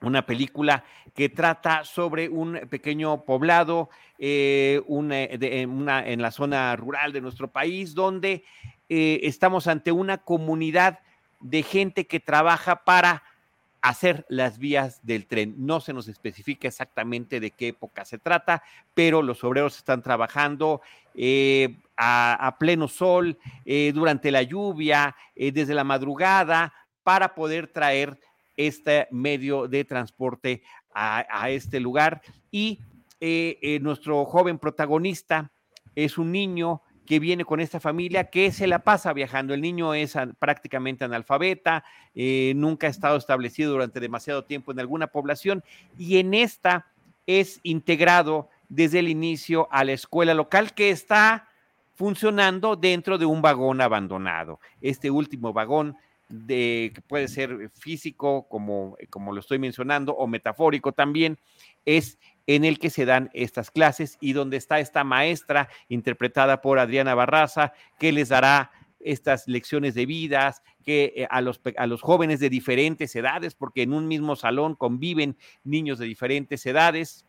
[0.00, 0.84] una película
[1.16, 8.44] que trata sobre un pequeño poblado eh, en la zona rural de nuestro país, donde
[8.88, 11.00] eh, estamos ante una comunidad
[11.40, 13.24] de gente que trabaja para
[13.82, 15.54] hacer las vías del tren.
[15.58, 18.62] No se nos especifica exactamente de qué época se trata,
[18.94, 20.80] pero los obreros están trabajando
[21.14, 28.18] eh, a, pleno sol, eh, durante la lluvia, eh, desde la madrugada, para poder traer
[28.56, 30.62] este medio de transporte
[30.92, 32.20] a este lugar.
[32.50, 32.80] Y
[33.80, 35.52] nuestro joven protagonista
[35.94, 39.54] es un niño que viene con esta familia que se la pasa viajando.
[39.54, 41.82] El niño es prácticamente analfabeta,
[42.14, 45.64] eh, nunca ha estado establecido durante demasiado tiempo en alguna población
[45.96, 46.92] y en esta
[47.26, 51.48] es integrado desde el inicio a la escuela local que está
[51.94, 54.60] funcionando dentro de un vagón abandonado.
[54.82, 55.96] Este último vagón
[56.28, 61.38] de que puede ser físico como, como lo estoy mencionando o metafórico también
[61.86, 66.78] es en el que se dan estas clases y donde está esta maestra interpretada por
[66.78, 72.00] Adriana Barraza, que les dará estas lecciones de vidas, que eh, a, los, a los
[72.00, 77.26] jóvenes de diferentes edades, porque en un mismo salón conviven niños de diferentes edades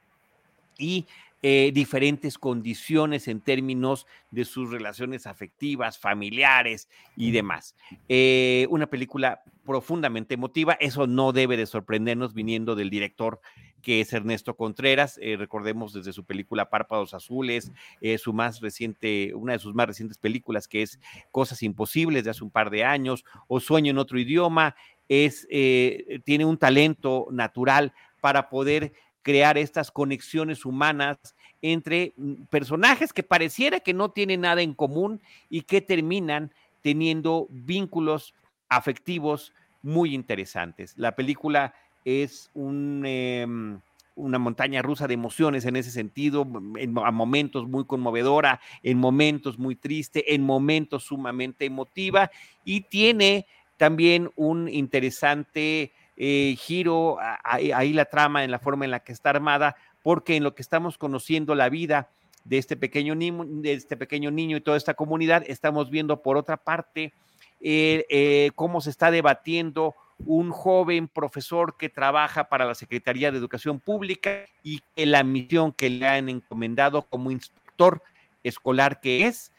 [0.77, 1.05] y
[1.41, 7.75] eh, diferentes condiciones en términos de sus relaciones afectivas, familiares y demás.
[8.07, 13.39] Eh, una película profundamente emotiva, eso no debe de sorprendernos viniendo del director
[13.81, 17.71] que es Ernesto Contreras, eh, recordemos desde su película Párpados Azules,
[18.01, 20.99] eh, su más reciente, una de sus más recientes películas que es
[21.31, 24.75] Cosas Imposibles de hace un par de años, o Sueño en otro idioma,
[25.07, 31.17] es, eh, tiene un talento natural para poder crear estas conexiones humanas
[31.61, 36.51] entre mm, personajes que pareciera que no tienen nada en común y que terminan
[36.81, 38.33] teniendo vínculos
[38.69, 40.93] afectivos muy interesantes.
[40.97, 41.73] La película
[42.05, 43.79] es em,
[44.15, 49.57] una montaña rusa de emociones en ese sentido, en, a momentos muy conmovedora, en momentos
[49.57, 52.31] muy triste, en momentos sumamente emotiva
[52.63, 53.45] y tiene
[53.77, 59.31] también un interesante eh, giro ahí la trama en la forma en la que está
[59.31, 62.09] armada, porque en lo que estamos conociendo la vida
[62.43, 66.37] de este pequeño niño, de este pequeño niño y toda esta comunidad, estamos viendo por
[66.37, 67.13] otra parte
[67.61, 73.37] eh, eh, cómo se está debatiendo un joven profesor que trabaja para la Secretaría de
[73.37, 78.01] Educación Pública y que la misión que le han encomendado como inspector
[78.43, 79.51] escolar que es,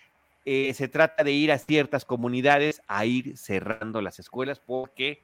[0.44, 5.22] eh, se trata de ir a ciertas comunidades a ir cerrando las escuelas porque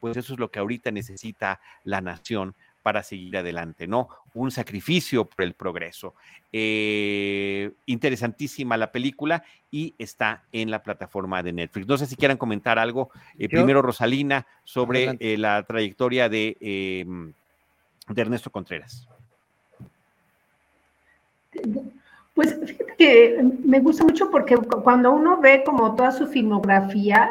[0.00, 2.54] pues eso es lo que ahorita necesita la nación
[2.86, 4.08] para seguir adelante, ¿no?
[4.34, 6.14] Un sacrificio por el progreso.
[6.52, 11.88] Eh, interesantísima la película y está en la plataforma de Netflix.
[11.88, 13.10] No sé si quieran comentar algo.
[13.40, 17.32] Eh, primero, Rosalina, sobre eh, la trayectoria de, em,
[18.06, 19.08] de Ernesto Contreras.
[22.36, 27.30] Pues fíjate que me gusta mucho porque cuando uno ve como toda su filmografía,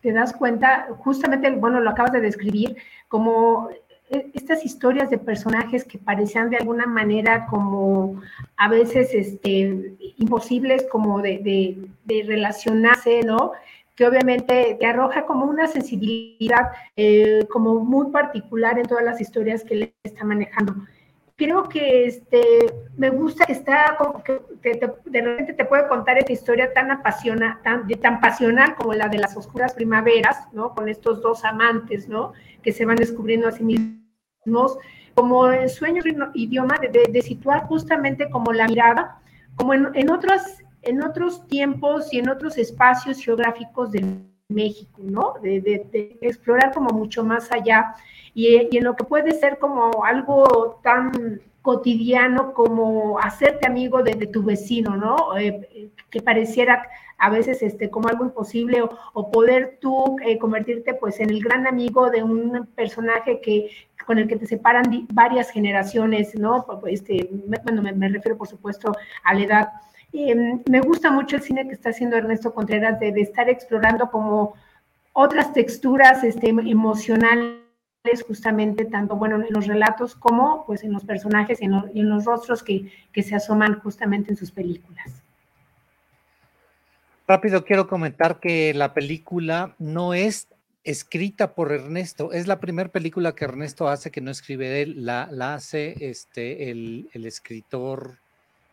[0.00, 2.76] te das cuenta, justamente, bueno, lo acabas de describir,
[3.08, 3.68] como
[4.08, 8.20] e, estas historias de personajes que parecían de alguna manera como
[8.56, 13.50] a veces este, imposibles como de, relacionarse, ¿no?
[13.96, 19.64] Que obviamente te arroja como una sensibilidad eh, como muy particular en todas las historias
[19.64, 20.76] que le está manejando.
[21.36, 22.42] Creo que este,
[22.96, 24.40] me gusta que está, que,
[25.04, 29.18] de repente te puede contar esta historia tan apasiona, tan, tan pasional como la de
[29.18, 30.74] las oscuras primaveras, ¿no?
[30.74, 32.32] Con estos dos amantes, ¿no?
[32.62, 34.78] Que se van descubriendo a sí mismos,
[35.14, 36.02] como el sueño
[36.34, 39.20] idioma de, de, situar justamente como la mirada,
[39.56, 40.42] como en, en, otros,
[40.82, 45.34] en otros tiempos y en otros espacios geográficos del México, ¿no?
[45.42, 47.94] De, de, explorar como mucho más allá
[48.34, 54.44] y, en lo que puede ser como algo tan cotidiano como hacerte amigo de, tu
[54.44, 55.36] vecino, ¿no?
[55.36, 56.88] Eh, que pareciera
[57.18, 58.82] a veces este, como algo imposible
[59.14, 63.70] o, poder tú eh, convertirte pues en el gran amigo de un personaje que
[64.06, 66.64] con el que te separan varias generaciones, ¿no?
[66.86, 67.28] Este,
[67.64, 68.92] bueno, me refiero por supuesto
[69.24, 69.68] a la edad
[70.18, 74.54] Em, me gusta mucho el cine que está haciendo Ernesto Contreras de, estar explorando como
[75.12, 77.60] otras texturas este, emocionales
[78.26, 82.62] justamente tanto bueno en los relatos como pues en los personajes y en, los rostros
[82.62, 82.90] que,
[83.22, 85.22] se asoman justamente en sus películas.
[87.28, 90.48] Rápido quiero comentar que la película no es
[90.84, 95.28] escrita por Ernesto, es la primera película que Ernesto hace que no escribe él, la,
[95.52, 98.18] hace este, el escritor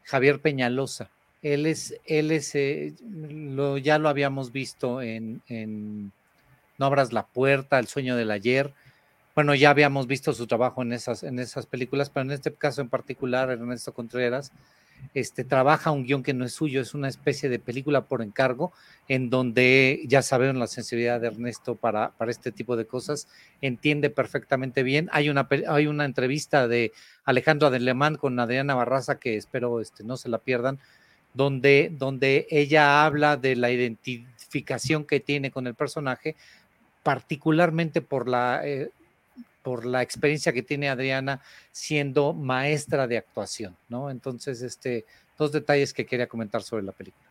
[0.04, 1.10] Javier Peñalosa.
[1.44, 5.42] Él es, él es, eh, lo, ya lo habíamos visto en,
[6.78, 8.74] No abras la puerta, El sueño del ayer.
[9.36, 12.82] Bueno, ya habíamos visto su trabajo en esas, en esas películas, pero en este caso
[12.82, 14.52] en particular, Ernesto Contreras,
[15.14, 18.72] este, trabaja un guion que no es suyo, es una especie de película por encargo,
[19.08, 23.28] en donde ya saben la sensibilidad de Ernesto para, para este tipo de cosas,
[23.62, 25.10] entiende perfectamente bien.
[25.12, 26.94] Hay una, hay una entrevista de
[27.26, 30.80] Alejandro Adelemán con Adriana Barraza que espero este, no se la pierdan,
[31.34, 36.36] donde, donde ella habla de la identificación que tiene con el personaje,
[37.02, 38.90] particularmente por la, eh,
[39.62, 44.10] por la experiencia que tiene Adriana siendo maestra de actuación, ¿no?
[44.10, 45.06] Entonces, este,
[45.38, 47.24] dos detalles que quería comentar sobre la película.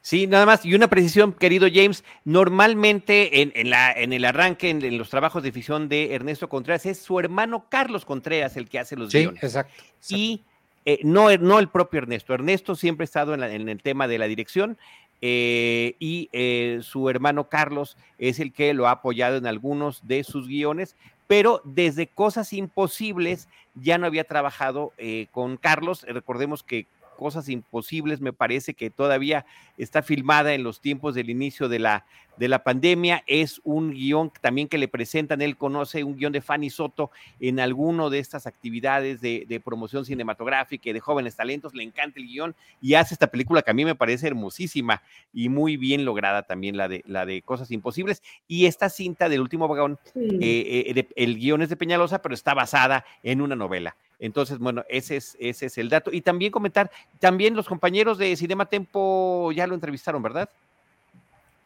[0.00, 0.64] Sí, nada más.
[0.64, 2.04] Y una precisión, querido James.
[2.24, 6.86] Normalmente en, en, la, en el arranque, en, los trabajos de ficción de Ernesto Contreras,
[6.86, 9.42] es su hermano Carlos Contreras el que hace los sí, guiones.
[9.42, 10.16] Exacto, exacto.
[10.16, 10.44] Y
[10.84, 12.34] eh, no, no el propio Ernesto.
[12.34, 14.78] Ernesto siempre ha estado en, el tema de la dirección
[15.20, 20.24] eh, y eh, su hermano Carlos es el que lo ha apoyado en algunos de
[20.24, 24.92] sus guiones, pero desde Cosas Imposibles ya no había trabajado
[25.30, 26.04] con Carlos.
[26.08, 26.86] Recordemos que
[27.18, 29.44] Cosas Imposibles me parece que todavía
[29.76, 32.06] está filmada en los tiempos del inicio de la,
[32.38, 33.22] de la pandemia.
[33.26, 37.10] Es un guion también que le presentan, él conoce un guion de Fanny Soto
[37.40, 42.18] en alguno de estas actividades de, de, promoción cinematográfica y de jóvenes talentos, le encanta
[42.20, 46.04] el guion y hace esta película que a mí me parece hermosísima y muy bien
[46.04, 48.22] lograda también la de, la de Cosas Imposibles.
[48.46, 50.20] Y esta cinta del último vagón, sí.
[50.40, 53.96] eh, eh, de, el guion es de Peñalosa, pero está basada en una novela.
[54.20, 56.10] Entonces, bueno, ese es, ese es el dato.
[56.12, 60.48] Y también comentar, también los compañeros de Cinema Tempo ya lo entrevistaron, ¿verdad?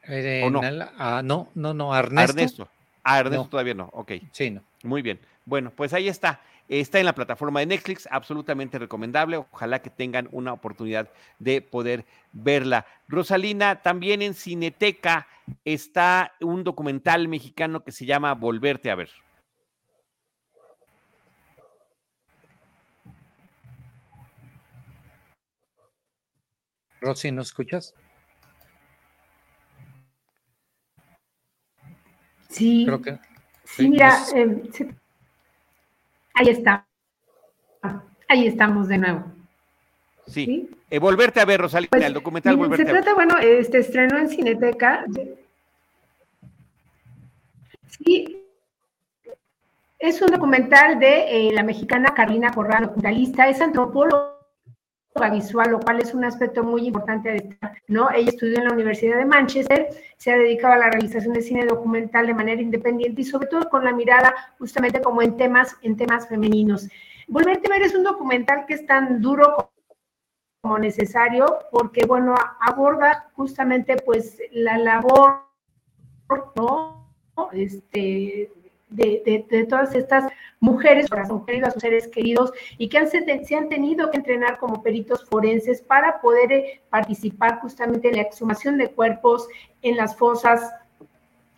[0.05, 0.61] Eh, ¿O no?
[0.99, 2.33] Ah, no, no, no, Ernesto.
[2.33, 2.69] Ernesto.
[3.05, 3.51] Ah, Ernesto no.
[3.51, 4.13] todavía no, ok.
[4.33, 4.63] Sí, no.
[4.83, 5.21] Muy bien.
[5.45, 6.41] Bueno, pues ahí está.
[6.69, 9.37] Está en la plataforma de Netflix, absolutamente recomendable.
[9.37, 12.87] Ojalá que tengan una oportunidad de poder verla.
[13.09, 15.27] Rosalina, también en Cineteca
[15.65, 19.11] está un documental mexicano que se llama Volverte a ver.
[27.01, 27.95] Rosy, ¿no escuchas?
[32.53, 32.85] Sí.
[32.87, 33.19] Creo que.
[33.65, 34.87] Sí, mira, eh, sí.
[36.35, 36.87] ahí está.
[38.29, 39.25] Ahí estamos de nuevo.
[40.27, 40.45] Sí.
[40.45, 40.71] ¿Sí?
[40.91, 43.27] Eh, volverte a ver, Rosalina, pues, el documental Volverte Se trata, a ver.
[43.27, 45.07] bueno, este estreno en Cineteca.
[47.87, 48.39] Sí.
[49.99, 54.42] Es un documental de eh, la mexicana Carolina Corral, documentalista, es antropóloga
[55.31, 58.11] visual, lo cual es un aspecto muy importante ¿no?
[58.11, 61.67] Ella estudió en la Universidad de Manchester, se ha dedicado a la realización de cine
[61.67, 65.97] documental de manera independiente y sobre todo con la mirada justamente como en temas, en
[65.97, 66.89] temas femeninos.
[67.29, 69.71] Volverte a ver es un documental que es tan duro
[70.61, 75.45] como necesario porque, bueno, aborda justamente pues la labor,
[76.57, 77.15] ¿no?
[77.53, 78.51] Este,
[78.93, 83.69] de, de, todas estas mujeres, son queridas, sus seres queridos, y que han, se, han
[83.69, 88.89] tenido que entrenar como peritos forenses para poder eh, participar justamente en la exhumación de
[88.89, 89.49] cuerpos
[89.83, 90.73] en las fosas.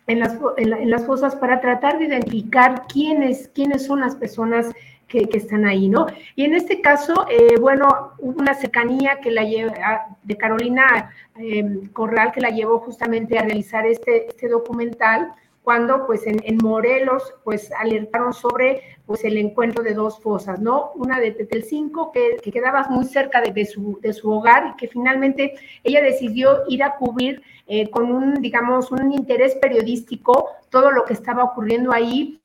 [0.07, 4.15] En las, en, la, en las fosas para tratar de identificar quiénes, quiénes son las
[4.15, 4.71] personas
[5.07, 6.07] que, que, están ahí, ¿no?
[6.35, 11.89] Y en este caso, eh, bueno, hubo una cercanía que la lleva de Carolina eh,
[11.93, 15.33] Corral que la llevó justamente a realizar este, este documental,
[15.65, 20.91] cuando pues en, Morelos pues alertaron sobre pues el encuentro de dos fosas, ¿no?
[20.93, 24.87] Una de Tetelcinco que, que quedaba muy cerca de, su, de su hogar y que
[24.87, 31.03] finalmente ella decidió ir a cubrir eh, con un, digamos, un interés periodístico todo lo
[31.03, 32.39] que estaba ocurriendo ahí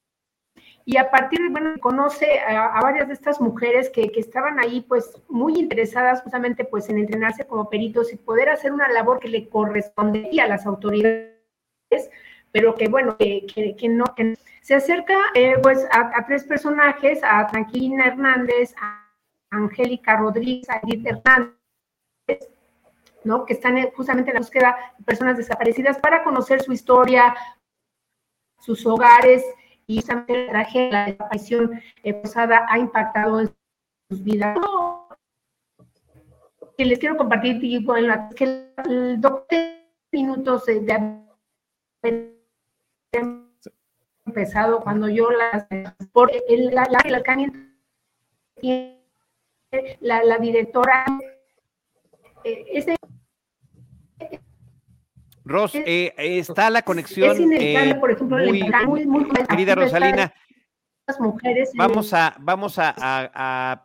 [0.86, 4.80] y a partir de, bueno, conoce a, varias de estas mujeres que, que, estaban ahí
[4.80, 9.28] pues muy interesadas justamente pues en entrenarse como peritos y poder hacer una labor que
[9.28, 11.40] le correspondería a las autoridades
[12.52, 13.46] pero que bueno, que,
[13.76, 14.04] que, no,
[14.62, 19.06] se acerca eh, pues a, tres personajes, a Tranquilina Hernández, a
[19.50, 21.54] Angélica Rodríguez, a Edith Hernández,
[23.24, 23.44] ¿no?
[23.44, 27.34] que están justamente en la búsqueda de personas desaparecidas para conocer su historia,
[28.60, 29.44] sus hogares
[29.86, 33.54] y justamente la tragedia, la desaparición eh, posada ha impactado en
[34.08, 34.56] sus vidas.
[36.76, 39.58] Que les quiero compartir, que el doctor
[40.12, 40.80] minutos de
[44.26, 45.66] empezado cuando yo las
[46.12, 46.86] por el, la,
[50.00, 51.04] la, la, directora
[52.44, 52.96] eh, ese
[55.44, 57.32] Ros, eh, está la conexión.
[57.32, 60.32] Es inevitable, eh, por ejemplo, muy, muy, muy, querida Rosalina.
[61.18, 63.84] Mujeres vamos a, vamos a, a, a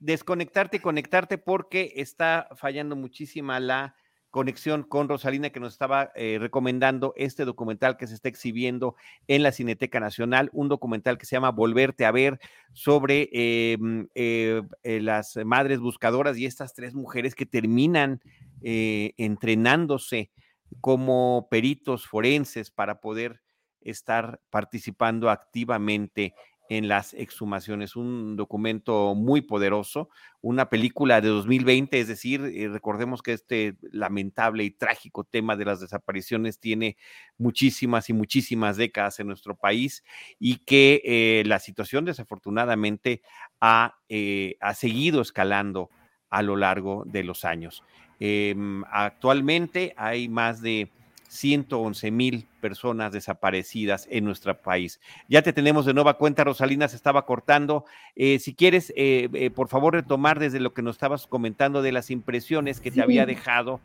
[0.00, 3.94] desconectarte y conectarte porque está fallando muchísima la
[4.34, 8.96] conexión con Rosalina que nos estaba eh, recomendando este documental que se está exhibiendo
[9.28, 12.40] en la Cineteca Nacional, un documental que se llama Volverte a ver
[12.72, 18.20] sobre eh, mm, eh, las madres buscadoras y estas tres mujeres que terminan
[18.60, 20.32] entrenándose
[20.80, 23.40] como peritos forenses para poder
[23.82, 26.34] estar participando activamente
[26.68, 27.96] en las exhumaciones.
[27.96, 30.08] Un documento muy poderoso,
[30.40, 35.64] una película de 2020, es decir, eh, recordemos que este lamentable y trágico tema de
[35.64, 36.96] las desapariciones tiene
[37.38, 40.04] muchísimas y muchísimas décadas en nuestro país
[40.38, 43.22] y que eh, la situación desafortunadamente
[43.60, 45.90] ha, eh, ha seguido escalando
[46.30, 47.84] a lo largo de los años.
[48.20, 50.90] Em, actualmente hay más de
[51.34, 55.00] 111 mil personas desaparecidas en nuestro país.
[55.28, 57.84] Ya te tenemos de nueva cuenta, Rosalina se estaba cortando.
[58.14, 61.92] Eh, si quieres, eh, eh, por favor, retomar desde lo que nos estabas comentando de
[61.92, 63.80] las impresiones que te había dejado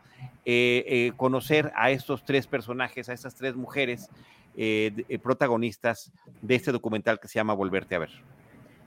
[1.18, 4.10] conocer a estos tres personajes, a estas tres mujeres
[5.22, 8.10] protagonistas de este documental que se llama Volverte a ver.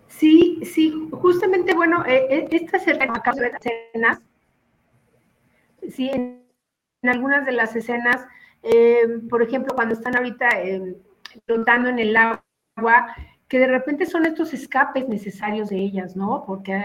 [0.08, 4.20] Sí, sí, justamente, bueno, estas escenas,
[5.88, 6.42] sí, en
[7.02, 8.26] algunas de las escenas
[8.62, 10.96] eh, por ejemplo, cuando están ahorita eh,
[11.46, 13.14] flotando en el agua,
[13.48, 16.44] que de repente son estos escapes necesarios de ellas, ¿no?
[16.46, 16.82] Porque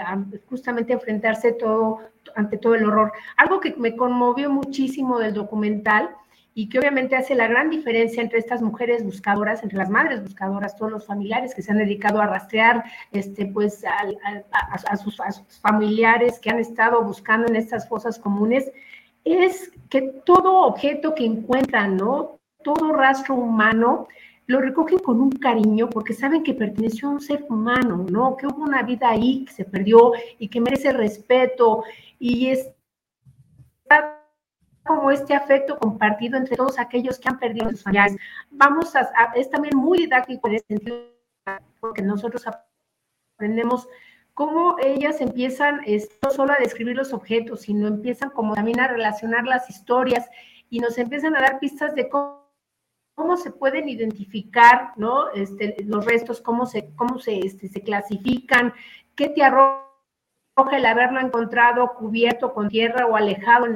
[0.49, 1.99] justamente enfrentarse todo
[2.35, 3.13] ante todo el horror.
[3.37, 6.09] Algo que me conmovió muchísimo del documental
[6.53, 10.75] y que obviamente hace la gran diferencia entre estas mujeres buscadoras, entre las madres buscadoras,
[10.75, 15.59] todos los familiares que se han dedicado a rastrear, este, pues, a, sus, a sus
[15.59, 18.71] familiares que han estado buscando en estas fosas comunes,
[19.33, 22.39] es que todo objeto que encuentran, ¿no?
[22.63, 24.07] Todo rastro humano,
[24.47, 28.37] lo recogen con un cariño porque saben que perteneció a un ser humano, ¿no?
[28.37, 31.83] Que hubo una vida ahí que se perdió y que merece respeto
[32.17, 32.71] y es
[34.85, 38.15] como este afecto compartido entre todos aquellos que han perdido sus familiares.
[38.49, 40.97] Vamos a, es también muy didáctico en este sentido
[41.81, 42.45] porque nosotros
[43.35, 43.87] aprendemos
[44.37, 45.81] cómo ellas empiezan
[46.21, 50.29] no solo a describir los objetos, sino empiezan como también a relacionar las historias
[50.69, 52.45] y nos empiezan a dar pistas de cómo,
[53.35, 55.31] se pueden identificar ¿no?
[55.31, 58.73] Este, los restos, cómo se, cómo se, este, se clasifican,
[59.15, 59.81] qué te arroja
[60.71, 63.75] el haberlo encontrado cubierto con tierra o alejado en,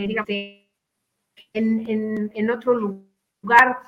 [1.53, 3.79] en, en otro lugar.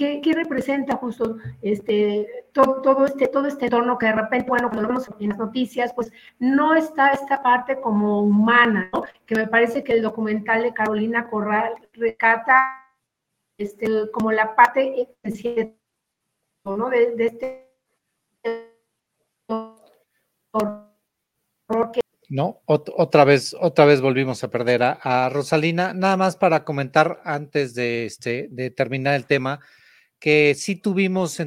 [0.00, 5.10] ¿Qué, representa justo este, todo, este, todo este entorno que de repente, bueno, cuando vemos
[5.20, 8.90] en las noticias, pues no está esta parte como humana,
[9.26, 12.80] que me parece que el documental de Carolina Corral recata
[13.58, 15.06] este, como la parte
[16.64, 16.88] ¿no?
[16.88, 17.68] de, este
[22.30, 25.92] no, otra vez, otra vez volvimos a perder a, Rosalina.
[25.92, 29.60] Nada más para comentar antes de, este, de terminar el tema,
[30.20, 31.46] que sí tuvimos eh,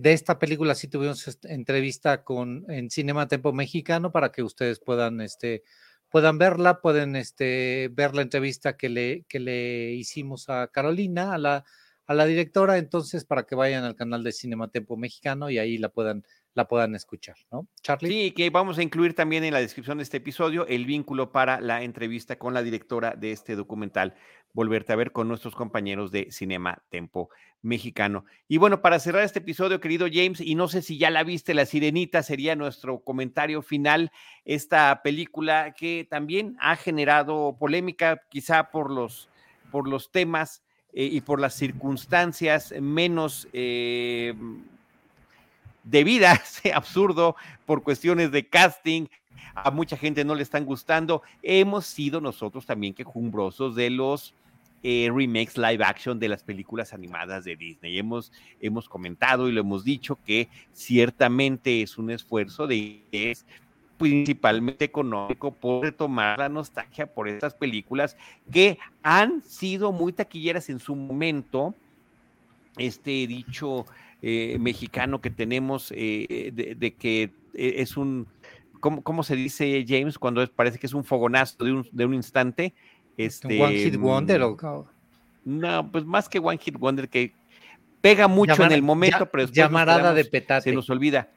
[0.00, 5.20] de esta película, sí tuvimos entrevista con en Cinema Tempo Mexicano para que ustedes puedan,
[5.20, 5.62] este,
[6.08, 11.38] puedan verla, pueden este, ver la entrevista que le, que le hicimos a Carolina, a
[11.38, 11.64] la,
[12.06, 15.76] a la directora, entonces para que vayan al canal de Cinema Tempo Mexicano y ahí
[15.76, 16.24] la puedan
[16.54, 17.66] la puedan escuchar, ¿no?
[17.82, 18.08] Charlie.
[18.08, 21.60] Sí, que vamos a incluir también en la descripción de este episodio el vínculo para
[21.60, 24.14] la entrevista con la directora de este documental,
[24.54, 27.28] Volverte a ver con nuestros compañeros de Cinema Tempo
[27.60, 28.24] Mexicano.
[28.46, 31.54] Y bueno, para cerrar este episodio, querido James, y no sé si ya la viste,
[31.54, 34.12] La Sirenita sería nuestro comentario final,
[34.44, 39.28] esta película que también ha generado polémica, quizá por los,
[39.72, 43.48] por los temas eh, y por las circunstancias menos...
[43.52, 44.34] Eh,
[45.84, 49.06] debidas, absurdo, por cuestiones de casting,
[49.54, 51.22] a mucha gente no le están gustando.
[51.42, 54.34] Hemos sido nosotros también quejumbrosos de los
[54.82, 57.98] eh, remakes live action de las películas animadas de Disney.
[57.98, 63.46] Hemos, hemos comentado y lo hemos dicho que ciertamente es un esfuerzo de es
[63.96, 68.16] principalmente económico por retomar la nostalgia por estas películas
[68.52, 71.74] que han sido muy taquilleras en su momento.
[72.76, 73.86] Este dicho
[74.26, 78.26] eh, mexicano que tenemos eh, de, que eh, es un,
[78.80, 82.72] ¿cómo, se dice James cuando parece que es un fogonazo de un, de un instante?
[83.18, 84.40] Este, ¿One Hit Wonder
[85.44, 87.34] No, pues más que One Hit Wonder, que
[88.00, 90.70] pega mucho en el momento, pero después llamarada de petate.
[90.70, 91.28] Se nos olvida.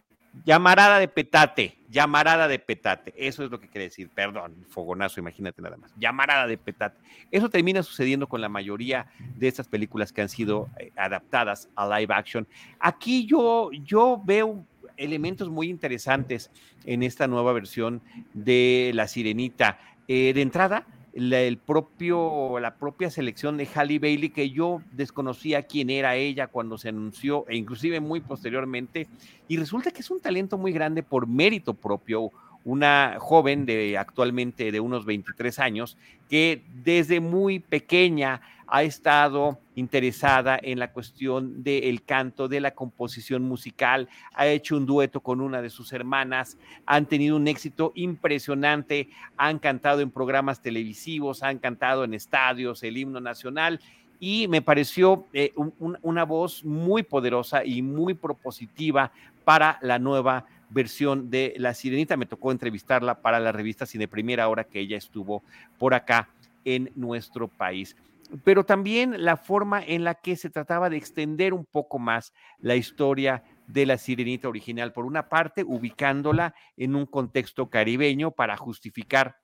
[0.46, 5.62] Llamarada de petate, llamarada de petate, eso es lo que quiere decir, perdón, fogonazo, imagínate
[5.62, 6.98] nada más, llamarada de petate.
[7.32, 12.00] Eso termina sucediendo con la mayoría de estas películas que han sido eh, adaptadas a
[12.00, 12.48] live action.
[12.80, 14.66] Aquí yo, yo veo
[14.98, 16.52] elementos muy interesantes
[16.86, 18.02] en esta nueva versión
[18.34, 19.80] de La Sirenita.
[20.10, 20.86] Eh, de entrada,
[21.18, 26.48] la, el propio, la propia selección de Halle Bailey, que yo desconocía quién era ella
[26.48, 29.08] cuando se anunció, e inclusive muy posteriormente,
[29.48, 32.32] y resulta que es un talento muy grande por mérito propio,
[32.64, 35.98] una joven de actualmente de unos 23 años,
[36.30, 43.44] que desde muy pequeña ha estado interesada en la cuestión del canto, de la composición
[43.44, 49.10] musical, ha hecho un dueto con una de sus hermanas, han tenido un éxito impresionante,
[49.38, 53.80] han cantado en programas televisivos, han cantado en estadios el himno nacional
[54.20, 55.54] y me pareció eh,
[56.02, 59.12] una voz muy poderosa y muy propositiva
[59.46, 62.18] para la nueva versión de La Sirenita.
[62.18, 65.44] Me tocó entrevistarla para la revista Cine Primera hora que ella estuvo
[65.78, 66.30] por acá
[66.66, 67.96] en nuestro país
[68.44, 72.76] pero también la forma en la que se trataba de extender un poco más la
[72.76, 74.94] historia de la sirenita original.
[74.94, 79.38] Por una parte, ubicándola en un contexto caribeño para justificar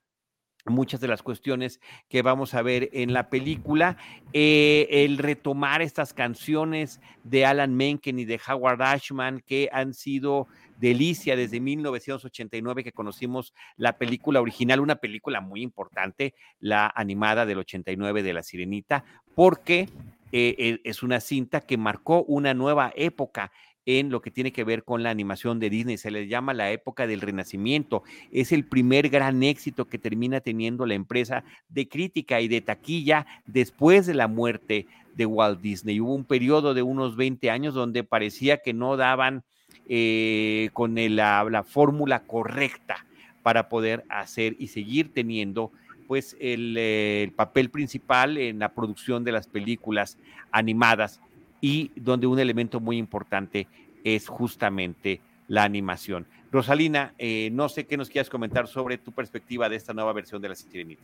[0.66, 3.98] muchas de las cuestiones que vamos a ver en la película,
[4.32, 10.48] eh, el retomar estas canciones de Alan Menken y de Howard Ashman que han sido
[10.84, 17.60] delicia desde 1989 que conocimos la película original, una película muy importante, la animada del
[17.60, 19.88] 89 de La Sirenita, porque
[20.34, 23.54] eh, eh, es una cinta que marcó una nueva época
[23.86, 25.98] en lo que tiene que ver con la animación de Disney.
[25.98, 28.04] Se le llama la época del renacimiento.
[28.30, 33.26] Es el primer gran éxito que termina teniendo la empresa de crítica y de taquilla
[33.46, 36.02] después de la muerte de Walt Disney.
[36.02, 39.46] Hubo un periodo de unos 20 años donde parecía que no daban
[39.88, 43.06] eh, con la, fórmula correcta
[43.42, 45.72] para poder hacer y seguir teniendo
[46.08, 50.18] pues el, el papel principal en la producción de las películas
[50.52, 51.20] animadas
[51.62, 53.68] y donde un elemento muy importante
[54.04, 56.26] es justamente la animación.
[56.52, 60.42] Rosalina, eh, no sé qué nos quieras comentar sobre tu perspectiva de esta nueva versión
[60.42, 61.04] de La Sirenita.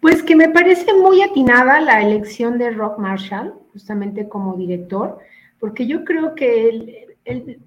[0.00, 5.18] Pues que me parece muy atinada la elección de Rock Marshall, justamente como director,
[5.60, 6.68] porque yo creo que
[7.24, 7.60] él,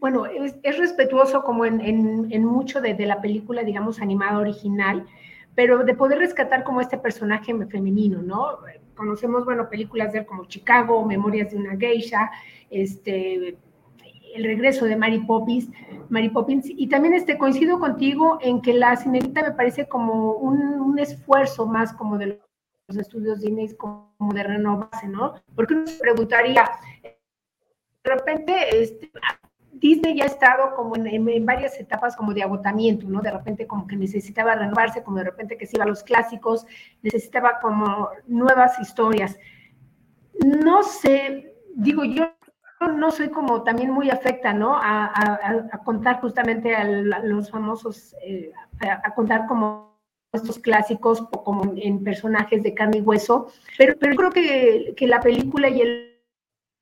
[0.00, 5.06] bueno, es, respetuoso como en, mucho de, la película, digamos, animada original,
[5.54, 8.58] pero de poder rescatar como este personaje femenino, ¿no?
[8.94, 12.30] Conocemos, bueno, películas de él como Chicago, Memorias de una Geisha,
[12.70, 13.56] este,
[14.34, 15.70] El regreso de Mary Poppins,
[16.08, 20.74] Mary Poppins, y también este, coincido contigo en que la cinerita me parece como un,
[20.98, 22.40] esfuerzo más como de
[22.88, 25.34] los estudios Disney, como de renovarse, ¿no?
[25.54, 26.70] Porque uno se preguntaría,
[27.02, 29.10] de repente, este,
[29.72, 33.20] Disney ya ha estado como en, varias etapas como de agotamiento, ¿no?
[33.20, 36.66] De repente como que necesitaba renovarse, como de repente que se iba a los clásicos,
[37.02, 39.38] necesitaba como nuevas historias.
[40.44, 42.30] No sé, digo, yo
[42.92, 44.76] no soy como también muy afecta, ¿no?
[44.76, 49.93] A, contar justamente a, los famosos, eh, a, contar como
[50.36, 55.20] estos clásicos como en personajes de carne y hueso, pero, pero creo que, que la
[55.20, 56.14] película y el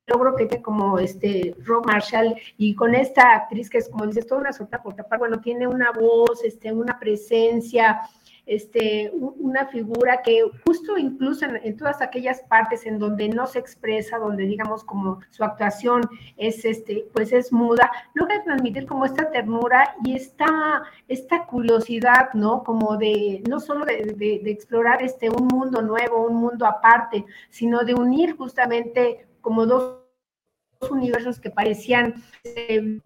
[0.06, 4.26] logro que tiene como este Rob Marshall y con esta actriz que es como dices
[4.26, 8.00] toda una sorta por tapar, bueno, tiene una voz, este, una presencia,
[8.46, 14.18] este, una figura que justo incluso en, todas aquellas partes en donde no se expresa,
[14.18, 16.02] donde digamos como su actuación
[16.36, 22.62] es, este, pues es muda, logra transmitir como esta ternura y esta, esta curiosidad, ¿no?
[22.64, 27.94] Como de, no solo de, explorar este, un mundo nuevo, un mundo aparte, sino de
[27.94, 29.98] unir justamente como dos
[30.90, 32.14] universos que parecían
[32.44, 33.00] eh,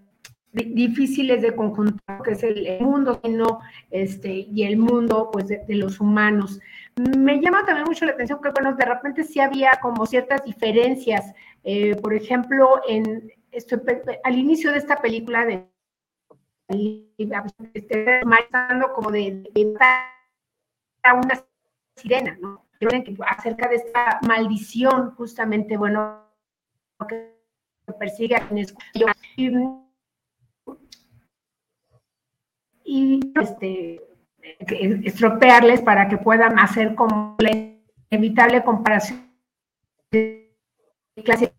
[0.52, 6.00] difíciles de conjuntar, que es el, mundo no, este, y el mundo pues, de, los
[6.00, 6.60] humanos.
[6.96, 11.34] Me llama también mucho la atención que, bueno, de repente sí había como ciertas diferencias.
[11.62, 13.80] Eh, por ejemplo, en, esto,
[14.24, 15.68] al inicio de esta película de
[16.68, 18.20] este,
[18.94, 19.74] como de, de
[21.14, 21.44] una
[21.94, 22.66] sirena, ¿no?
[23.26, 26.26] Acerca de esta maldición, justamente, bueno,
[27.08, 27.32] que
[27.98, 28.74] persigue a quienes
[32.86, 34.00] y este,
[35.04, 37.50] estropearles para que puedan hacer como la
[38.10, 39.28] inevitable comparación
[40.12, 40.54] de
[41.24, 41.52] clase.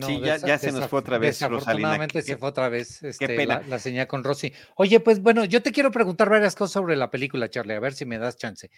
[0.00, 4.06] sí, ya, se nos fue otra vez, Desafortunadamente se fue otra vez este, La, señal
[4.06, 4.52] con Rosy.
[4.76, 7.94] Oye, pues bueno, yo te quiero preguntar varias cosas sobre la película, Charlie, a ver
[7.94, 8.70] si me das chance.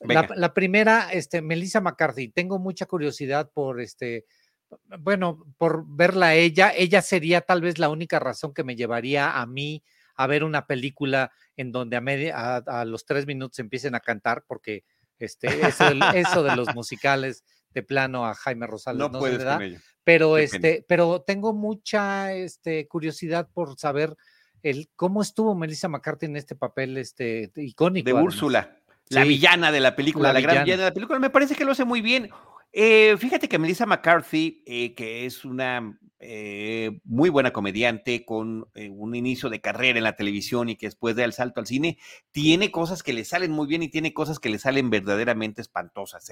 [0.00, 4.24] La, la, primera, este, Melissa McCarthy, tengo mucha curiosidad por este,
[4.98, 9.40] bueno, por verla a ella, ella sería tal vez la única razón que me llevaría
[9.40, 9.82] a mí
[10.16, 14.44] a ver una película en donde a, media, a, los tres minutos empiecen a cantar,
[14.46, 14.84] porque
[15.18, 15.48] este,
[16.18, 19.60] eso, de, los musicales de plano a Jaime Rosales no, no se le da.
[20.04, 24.16] Pero, este, pero tengo mucha este, curiosidad por saber
[24.62, 28.06] el, cómo estuvo Melissa McCarthy en este papel este, icónico.
[28.06, 31.18] De Úrsula, la villana de la película, la, gran villana de la película.
[31.18, 32.30] Me parece que lo hace muy bien.
[32.72, 39.14] Eh, fíjate que Melissa McCarthy, eh, que es una eh, muy buena comediante con un
[39.14, 41.98] inicio de carrera en la televisión y que después da el salto al cine,
[42.30, 46.30] tiene cosas que le salen muy bien y tiene cosas que le salen verdaderamente espantosas.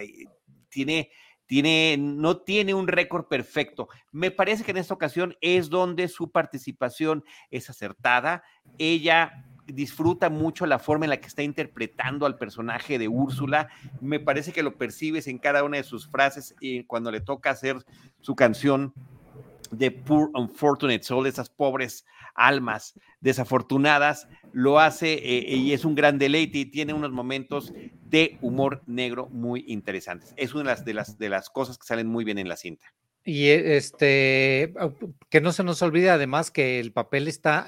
[0.69, 1.11] tiene,
[1.47, 3.89] tiene, no tiene un récord perfecto.
[4.13, 8.45] Me parece que en esta ocasión es donde su participación es acertada.
[8.77, 13.69] Ella disfruta mucho la forma en la que está interpretando al personaje de Úrsula.
[14.01, 17.51] Me parece que lo percibes en cada una de sus frases y cuando le toca
[17.51, 17.85] hacer
[18.21, 18.93] su canción
[19.71, 26.19] de Poor Unfortunate Soul, esas pobres almas desafortunadas, lo hace eh, y es un gran
[26.19, 27.73] deleite y tiene unos momentos
[28.05, 30.33] de humor negro muy interesantes.
[30.37, 32.57] Es una de las, de las, de las cosas que salen muy bien en la
[32.57, 32.87] cinta.
[33.31, 34.73] Y eh, este,
[35.29, 37.67] que no se nos olvide además que el papel está,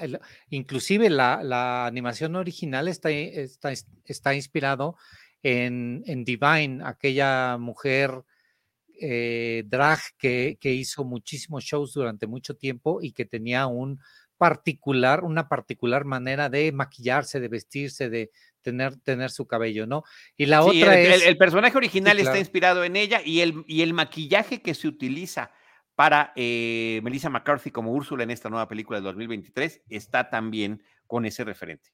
[0.49, 3.71] inclusive la, animación original está, está,
[4.05, 4.95] está inspirado
[5.43, 8.23] en, Divine, aquella mujer
[8.99, 13.99] eh, drag que, hizo muchísimos shows durante mucho tiempo y que tenía un
[14.39, 18.31] particular, una particular manera de maquillarse, de vestirse, de
[18.61, 20.03] tener, tener su cabello, ¿no?
[20.37, 21.25] Y la otra el, es...
[21.25, 25.51] El, personaje original está inspirado en ella y el, y el maquillaje que se utiliza
[25.95, 31.25] para eh, Melissa McCarthy como Úrsula en esta nueva película de 2023 está también con
[31.25, 31.91] ese referente.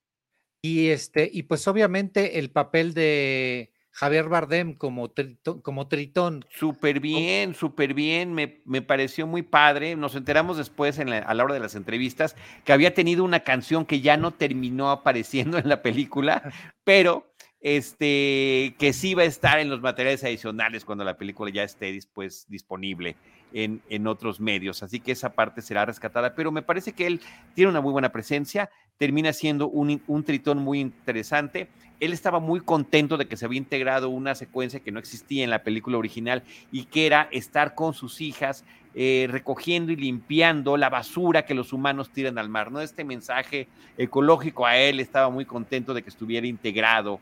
[0.62, 6.46] Y este, y pues obviamente el papel de Javier Bardem como, tritón, como Tritón.
[6.50, 9.96] Súper bien, súper bien, me, me, pareció muy padre.
[9.96, 13.88] Nos enteramos después en a la hora de las entrevistas que había tenido una canción
[13.88, 16.44] que ya no terminó apareciendo en la película,
[16.84, 21.64] pero este, que sí va a estar en los materiales adicionales cuando la película ya
[21.64, 23.16] esté después disponible
[23.54, 24.84] en, otros medios.
[24.84, 27.22] Así que esa parte será rescatada, pero me parece que él
[27.54, 31.68] tiene una muy buena presencia, termina siendo un, un tritón muy interesante.
[32.00, 35.50] Él estaba muy contento de que se había integrado una secuencia que no existía en
[35.50, 38.64] la película original y que era estar con sus hijas
[39.00, 42.72] eh, recogiendo y limpiando la basura que los humanos tiran al mar.
[42.72, 42.82] ¿no?
[42.82, 47.20] Este mensaje ecológico a él estaba muy contento de que estuviera integrado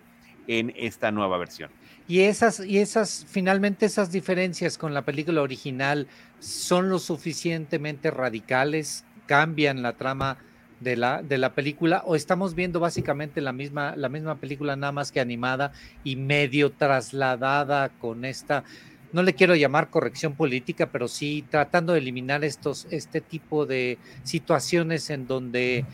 [0.47, 1.69] en esta nueva versión.
[2.07, 6.07] Y esas, y esas, finalmente esas diferencias con la película original
[6.39, 10.37] son lo suficientemente radicales, cambian la trama
[10.79, 14.91] de la, de la película, o estamos viendo básicamente la misma, la misma película, nada
[14.91, 15.71] más que animada
[16.03, 18.63] y medio trasladada con esta
[19.15, 23.97] no le quiero llamar corrección política, pero sí tratando de eliminar estos, este tipo de
[24.23, 25.85] situaciones en donde eh,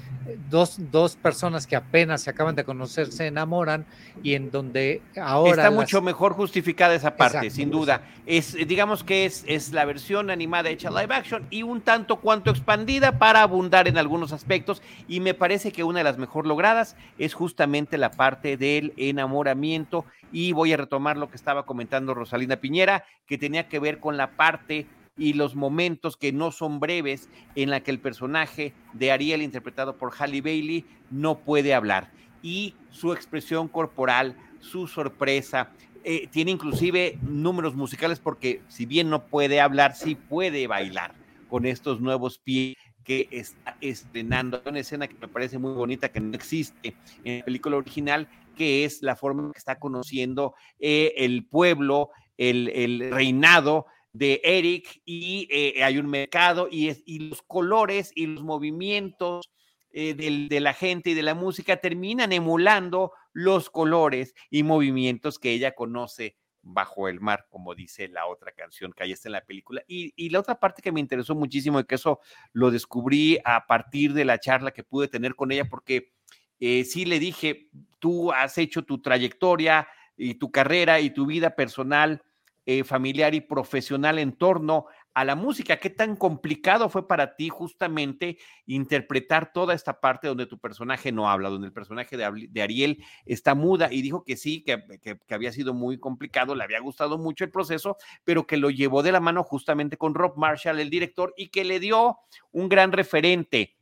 [0.50, 3.86] dos, dos personas que apenas se acaban de conocer se enamoran
[4.24, 5.68] y en donde ahora...
[5.68, 8.02] Está mucho mejor justificada esa parte, sin duda.
[8.26, 12.50] Es, digamos que es, es la versión animada hecha live action y un tanto cuanto
[12.50, 16.96] expandida para abundar en algunos aspectos y me parece que una de las mejor logradas
[17.20, 22.58] es justamente la parte del enamoramiento y voy a retomar lo que estaba comentando Rosalina
[22.58, 27.30] Piñera, que tenía que ver con la parte y los momentos que no son breves
[27.56, 32.12] en la que el personaje de Ariel, interpretado por Halle Bailey, no puede hablar.
[32.42, 35.70] Y su expresión corporal, su sorpresa,
[36.04, 41.14] eh, tiene inclusive números musicales porque si bien no puede hablar, sí puede bailar
[41.48, 46.20] con estos nuevos pies que está estrenando una escena que me parece muy bonita, que
[46.20, 48.28] no existe en la película original,
[48.62, 55.48] que es la forma que está conociendo eh, el pueblo, el, reinado de Eric, y
[55.50, 59.50] eh, hay un mercado, y, y los colores y los movimientos
[59.90, 65.54] eh, de la gente y de la música terminan emulando los colores y movimientos que
[65.54, 69.44] ella conoce bajo el mar, como dice la otra canción que ahí está en la
[69.44, 69.82] película.
[69.88, 72.20] Y, la otra parte que me interesó muchísimo y que eso
[72.54, 76.14] lo descubrí a partir de la charla que pude tener con ella, porque
[76.62, 81.56] eh, sí le dije, tú has hecho tu trayectoria y tu carrera y tu vida
[81.56, 82.22] personal,
[82.68, 84.86] eh, familiar y profesional en torno
[85.16, 85.78] a la música.
[85.78, 88.38] ¿Qué tan complicado fue para ti justamente
[88.68, 93.56] interpretar toda esta parte donde tu personaje no habla, donde el personaje de, Ariel está
[93.56, 93.92] muda?
[93.92, 97.98] Y dijo que sí, que, había sido muy complicado, le había gustado mucho el proceso,
[98.24, 101.64] pero que lo llevó de la mano justamente con Rob Marshall, el director, y que
[101.64, 102.20] le dio
[102.52, 103.81] un gran referente.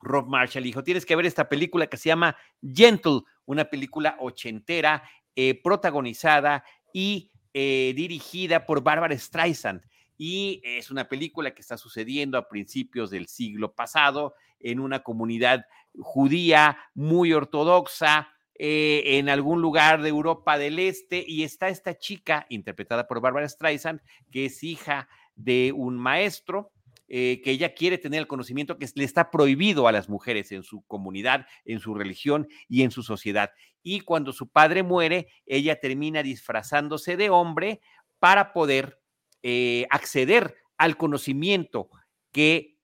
[0.00, 5.02] Rob Marshall dijo, tienes que ver esta película que se llama Gentle, una película ochentera,
[5.34, 9.82] eh, protagonizada y eh, dirigida por Barbara Streisand.
[10.16, 15.66] Y es una película que está sucediendo a principios del siglo pasado en una comunidad
[16.00, 18.28] judía muy ortodoxa,
[18.60, 23.48] eh, en algún lugar de Europa del Este, y está esta chica, interpretada por Barbara
[23.48, 24.00] Streisand,
[24.32, 26.72] que es hija de un maestro,
[27.08, 30.62] eh, que ella quiere tener el conocimiento que le está prohibido a las mujeres en
[30.62, 33.50] su comunidad, en su religión y en su sociedad.
[33.82, 37.80] Y cuando su padre muere, ella termina disfrazándose de hombre
[38.18, 39.00] para poder
[39.42, 41.88] eh, acceder al conocimiento
[42.32, 42.76] que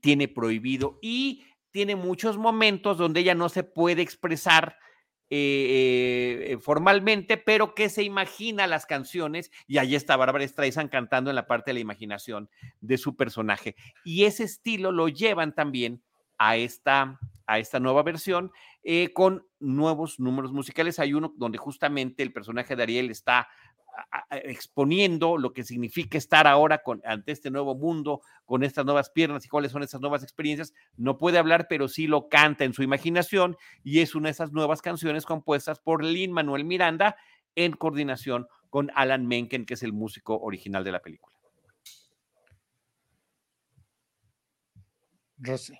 [0.00, 4.78] tiene prohibido y tiene muchos momentos donde ella no se puede expresar
[5.28, 11.30] eh, eh, formalmente, pero que se imagina las canciones y ahí está Bárbara Streisand cantando
[11.30, 12.48] en la parte de la imaginación
[12.80, 13.74] de su personaje.
[14.04, 16.02] Y ese estilo lo llevan también
[16.38, 18.52] a esta, a esta nueva versión
[19.14, 21.00] con nuevos números musicales.
[21.00, 23.48] Hay uno donde justamente el personaje de Ariel está
[24.30, 29.44] exponiendo lo que significa estar ahora con, ante este nuevo mundo, con estas nuevas piernas
[29.44, 30.72] y cuáles son esas nuevas experiencias.
[30.96, 34.52] No puede hablar, pero sí lo canta en su imaginación y es una de esas
[34.52, 37.16] nuevas canciones compuestas por Lin Manuel Miranda
[37.54, 41.36] en coordinación con Alan Menken, que es el músico original de la película.
[45.38, 45.78] Rosy.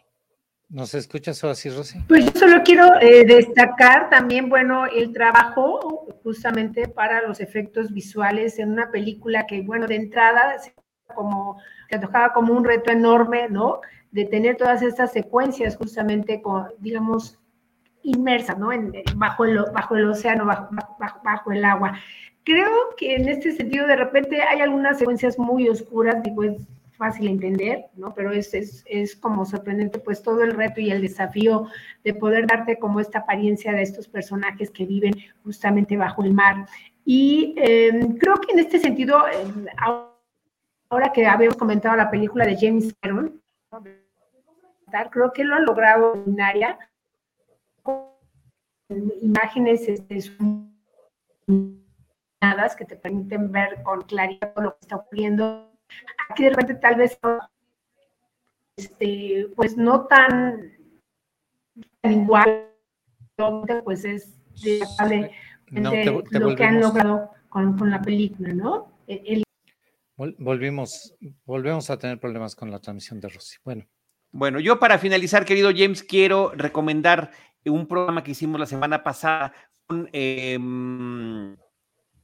[0.68, 2.00] ¿Nos escuchas o así, Rosy?
[2.08, 8.58] Pues yo solo quiero eh, destacar también, bueno, el trabajo justamente para los efectos visuales
[8.58, 10.56] en una película que, bueno, de entrada,
[11.14, 11.56] como
[11.88, 13.80] que tocaba como un reto enorme, ¿no?
[14.10, 17.38] De tener todas estas secuencias justamente, con, digamos,
[18.02, 18.72] inmersas, ¿no?
[18.72, 20.68] En, bajo, el, bajo el océano, bajo,
[20.98, 21.92] bajo, bajo el agua.
[22.42, 26.42] Creo que en este sentido, de repente, hay algunas secuencias muy oscuras, digo,
[26.96, 28.12] fácil entender, ¿no?
[28.14, 31.68] Pero es, es, es, como sorprendente, pues todo el reto y el desafío
[32.04, 36.66] de poder darte como esta apariencia de estos personajes que viven justamente bajo el mar.
[37.04, 39.66] Y em, creo que en este sentido, em,
[40.88, 43.40] ahora que habíamos comentado la película de James Cameron,
[45.10, 46.78] creo que lo ha logrado en área
[49.20, 50.20] imágenes este,
[52.78, 55.65] que te permiten ver con claridad lo que está ocurriendo
[56.28, 57.18] Aquí de repente tal vez,
[58.76, 60.76] este, pues no tan,
[62.02, 62.72] igual,
[63.84, 64.34] pues es
[65.70, 68.92] lo que han logrado con, la película, ¿no?
[70.16, 71.14] Volvimos,
[71.44, 73.56] volvemos a tener problemas con la transmisión de Rosy.
[73.64, 73.86] Bueno.
[74.32, 77.30] Bueno, yo para finalizar, querido James, quiero recomendar
[77.64, 79.52] un programa que hicimos la semana pasada
[79.86, 81.56] con em,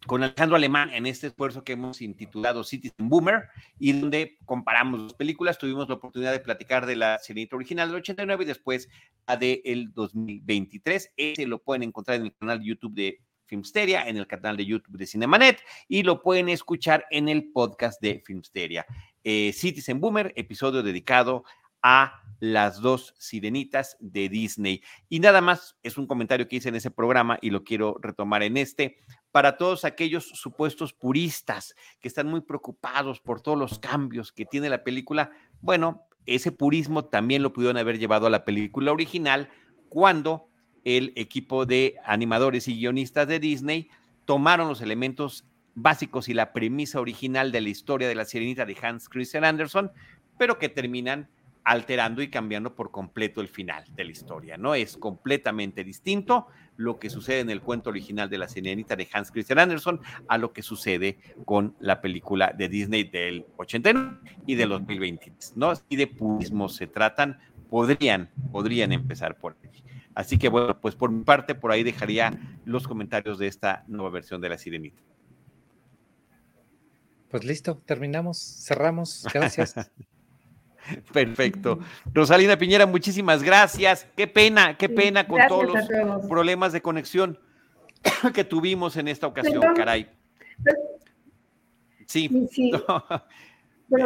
[0.06, 3.44] con Alejandro Alemán en este esfuerzo que hemos intitulado Citizen Boomer
[3.78, 5.58] y donde comparamos las películas.
[5.58, 8.88] Tuvimos la oportunidad de platicar de la Sirenita original del 89 y después
[9.26, 11.12] la del 2023.
[11.16, 14.64] Ese lo pueden encontrar en el canal de YouTube de Filmsteria, en el canal de
[14.64, 18.86] YouTube de Cinemanet y lo pueden escuchar en el podcast de Filmsteria.
[19.24, 21.44] Eh, Citizen Boomer, episodio dedicado
[21.82, 24.82] a las dos sirenitas de Disney.
[25.08, 28.42] Y nada más, es un comentario que hice en ese programa y lo quiero retomar
[28.42, 28.98] en este
[29.30, 34.68] para todos aquellos supuestos puristas que están muy preocupados por todos los cambios que tiene
[34.68, 35.30] la película,
[35.60, 39.48] bueno, ese purismo también lo pudieron haber llevado a la película original
[39.88, 40.48] cuando
[40.84, 43.88] el equipo de animadores y guionistas de Disney
[44.24, 48.76] tomaron los elementos básicos y la premisa original de la historia de la sirenita de
[48.82, 49.90] Hans Christian Andersen,
[50.38, 51.28] pero que terminan
[51.64, 54.74] alterando y cambiando por completo el final de la historia, ¿no?
[54.74, 56.46] Es completamente distinto
[56.76, 60.38] lo que sucede en el cuento original de la sirenita de Hans Christian Andersen a
[60.38, 65.72] lo que sucede con la película de Disney del 89 y del 2023, ¿no?
[65.88, 67.38] Y de purismo se tratan,
[67.70, 69.70] podrían, podrían empezar por ahí.
[70.14, 74.10] Así que bueno, pues por mi parte, por ahí dejaría los comentarios de esta nueva
[74.10, 75.00] versión de la sirenita.
[77.30, 79.26] Pues listo, terminamos, cerramos.
[79.32, 79.74] Gracias.
[81.12, 81.78] Perfecto.
[82.12, 84.06] Rosalina Piñera, muchísimas gracias.
[84.16, 87.38] Qué pena, qué pena con todos los problemas de conexión
[88.34, 90.08] que tuvimos en esta ocasión, caray.
[92.06, 92.72] Sí, sí.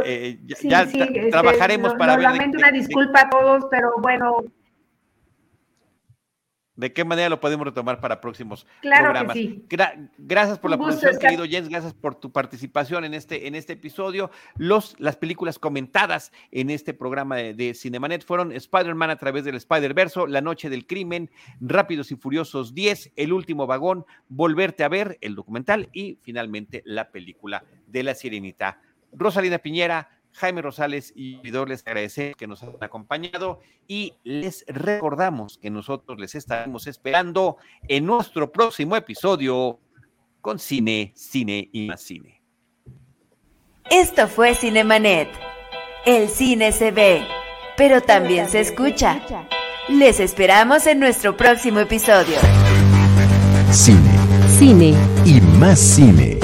[0.04, 2.24] Eh, ya, este, trabajaremos para ver.
[2.24, 4.44] Lamento una disculpa a todos, pero bueno,
[6.76, 9.34] de qué manera lo podemos retomar para próximos claro programas.
[9.34, 9.64] Que sí.
[10.18, 14.30] gracias por la producción, querido Jens, gracias por tu participación en este, en este episodio.
[14.56, 20.26] Los, las películas comentadas en este programa de, Cinemanet fueron Spider-Man a través del Spider-Verso,
[20.26, 25.34] La Noche del Crimen, Rápidos y Furiosos 10, El Último Vagón, Volverte a ver, el
[25.34, 28.80] documental y finalmente la película de La Sirenita.
[29.12, 35.58] Rosalina Piñera, Jaime Rosales y Vidor les agradecemos que nos han acompañado y les recordamos
[35.58, 37.56] que nosotros les estaremos esperando
[37.88, 39.80] en nuestro próximo episodio
[40.40, 42.42] con Cine, Cine y más Cine.
[43.90, 45.28] Esto fue Cinemanet.
[46.04, 47.26] El cine se ve,
[47.76, 49.20] pero también se escucha.
[49.88, 52.36] Les esperamos en nuestro próximo episodio.
[53.70, 54.10] Cine.
[54.58, 54.94] Cine.
[55.24, 56.38] Y más cine.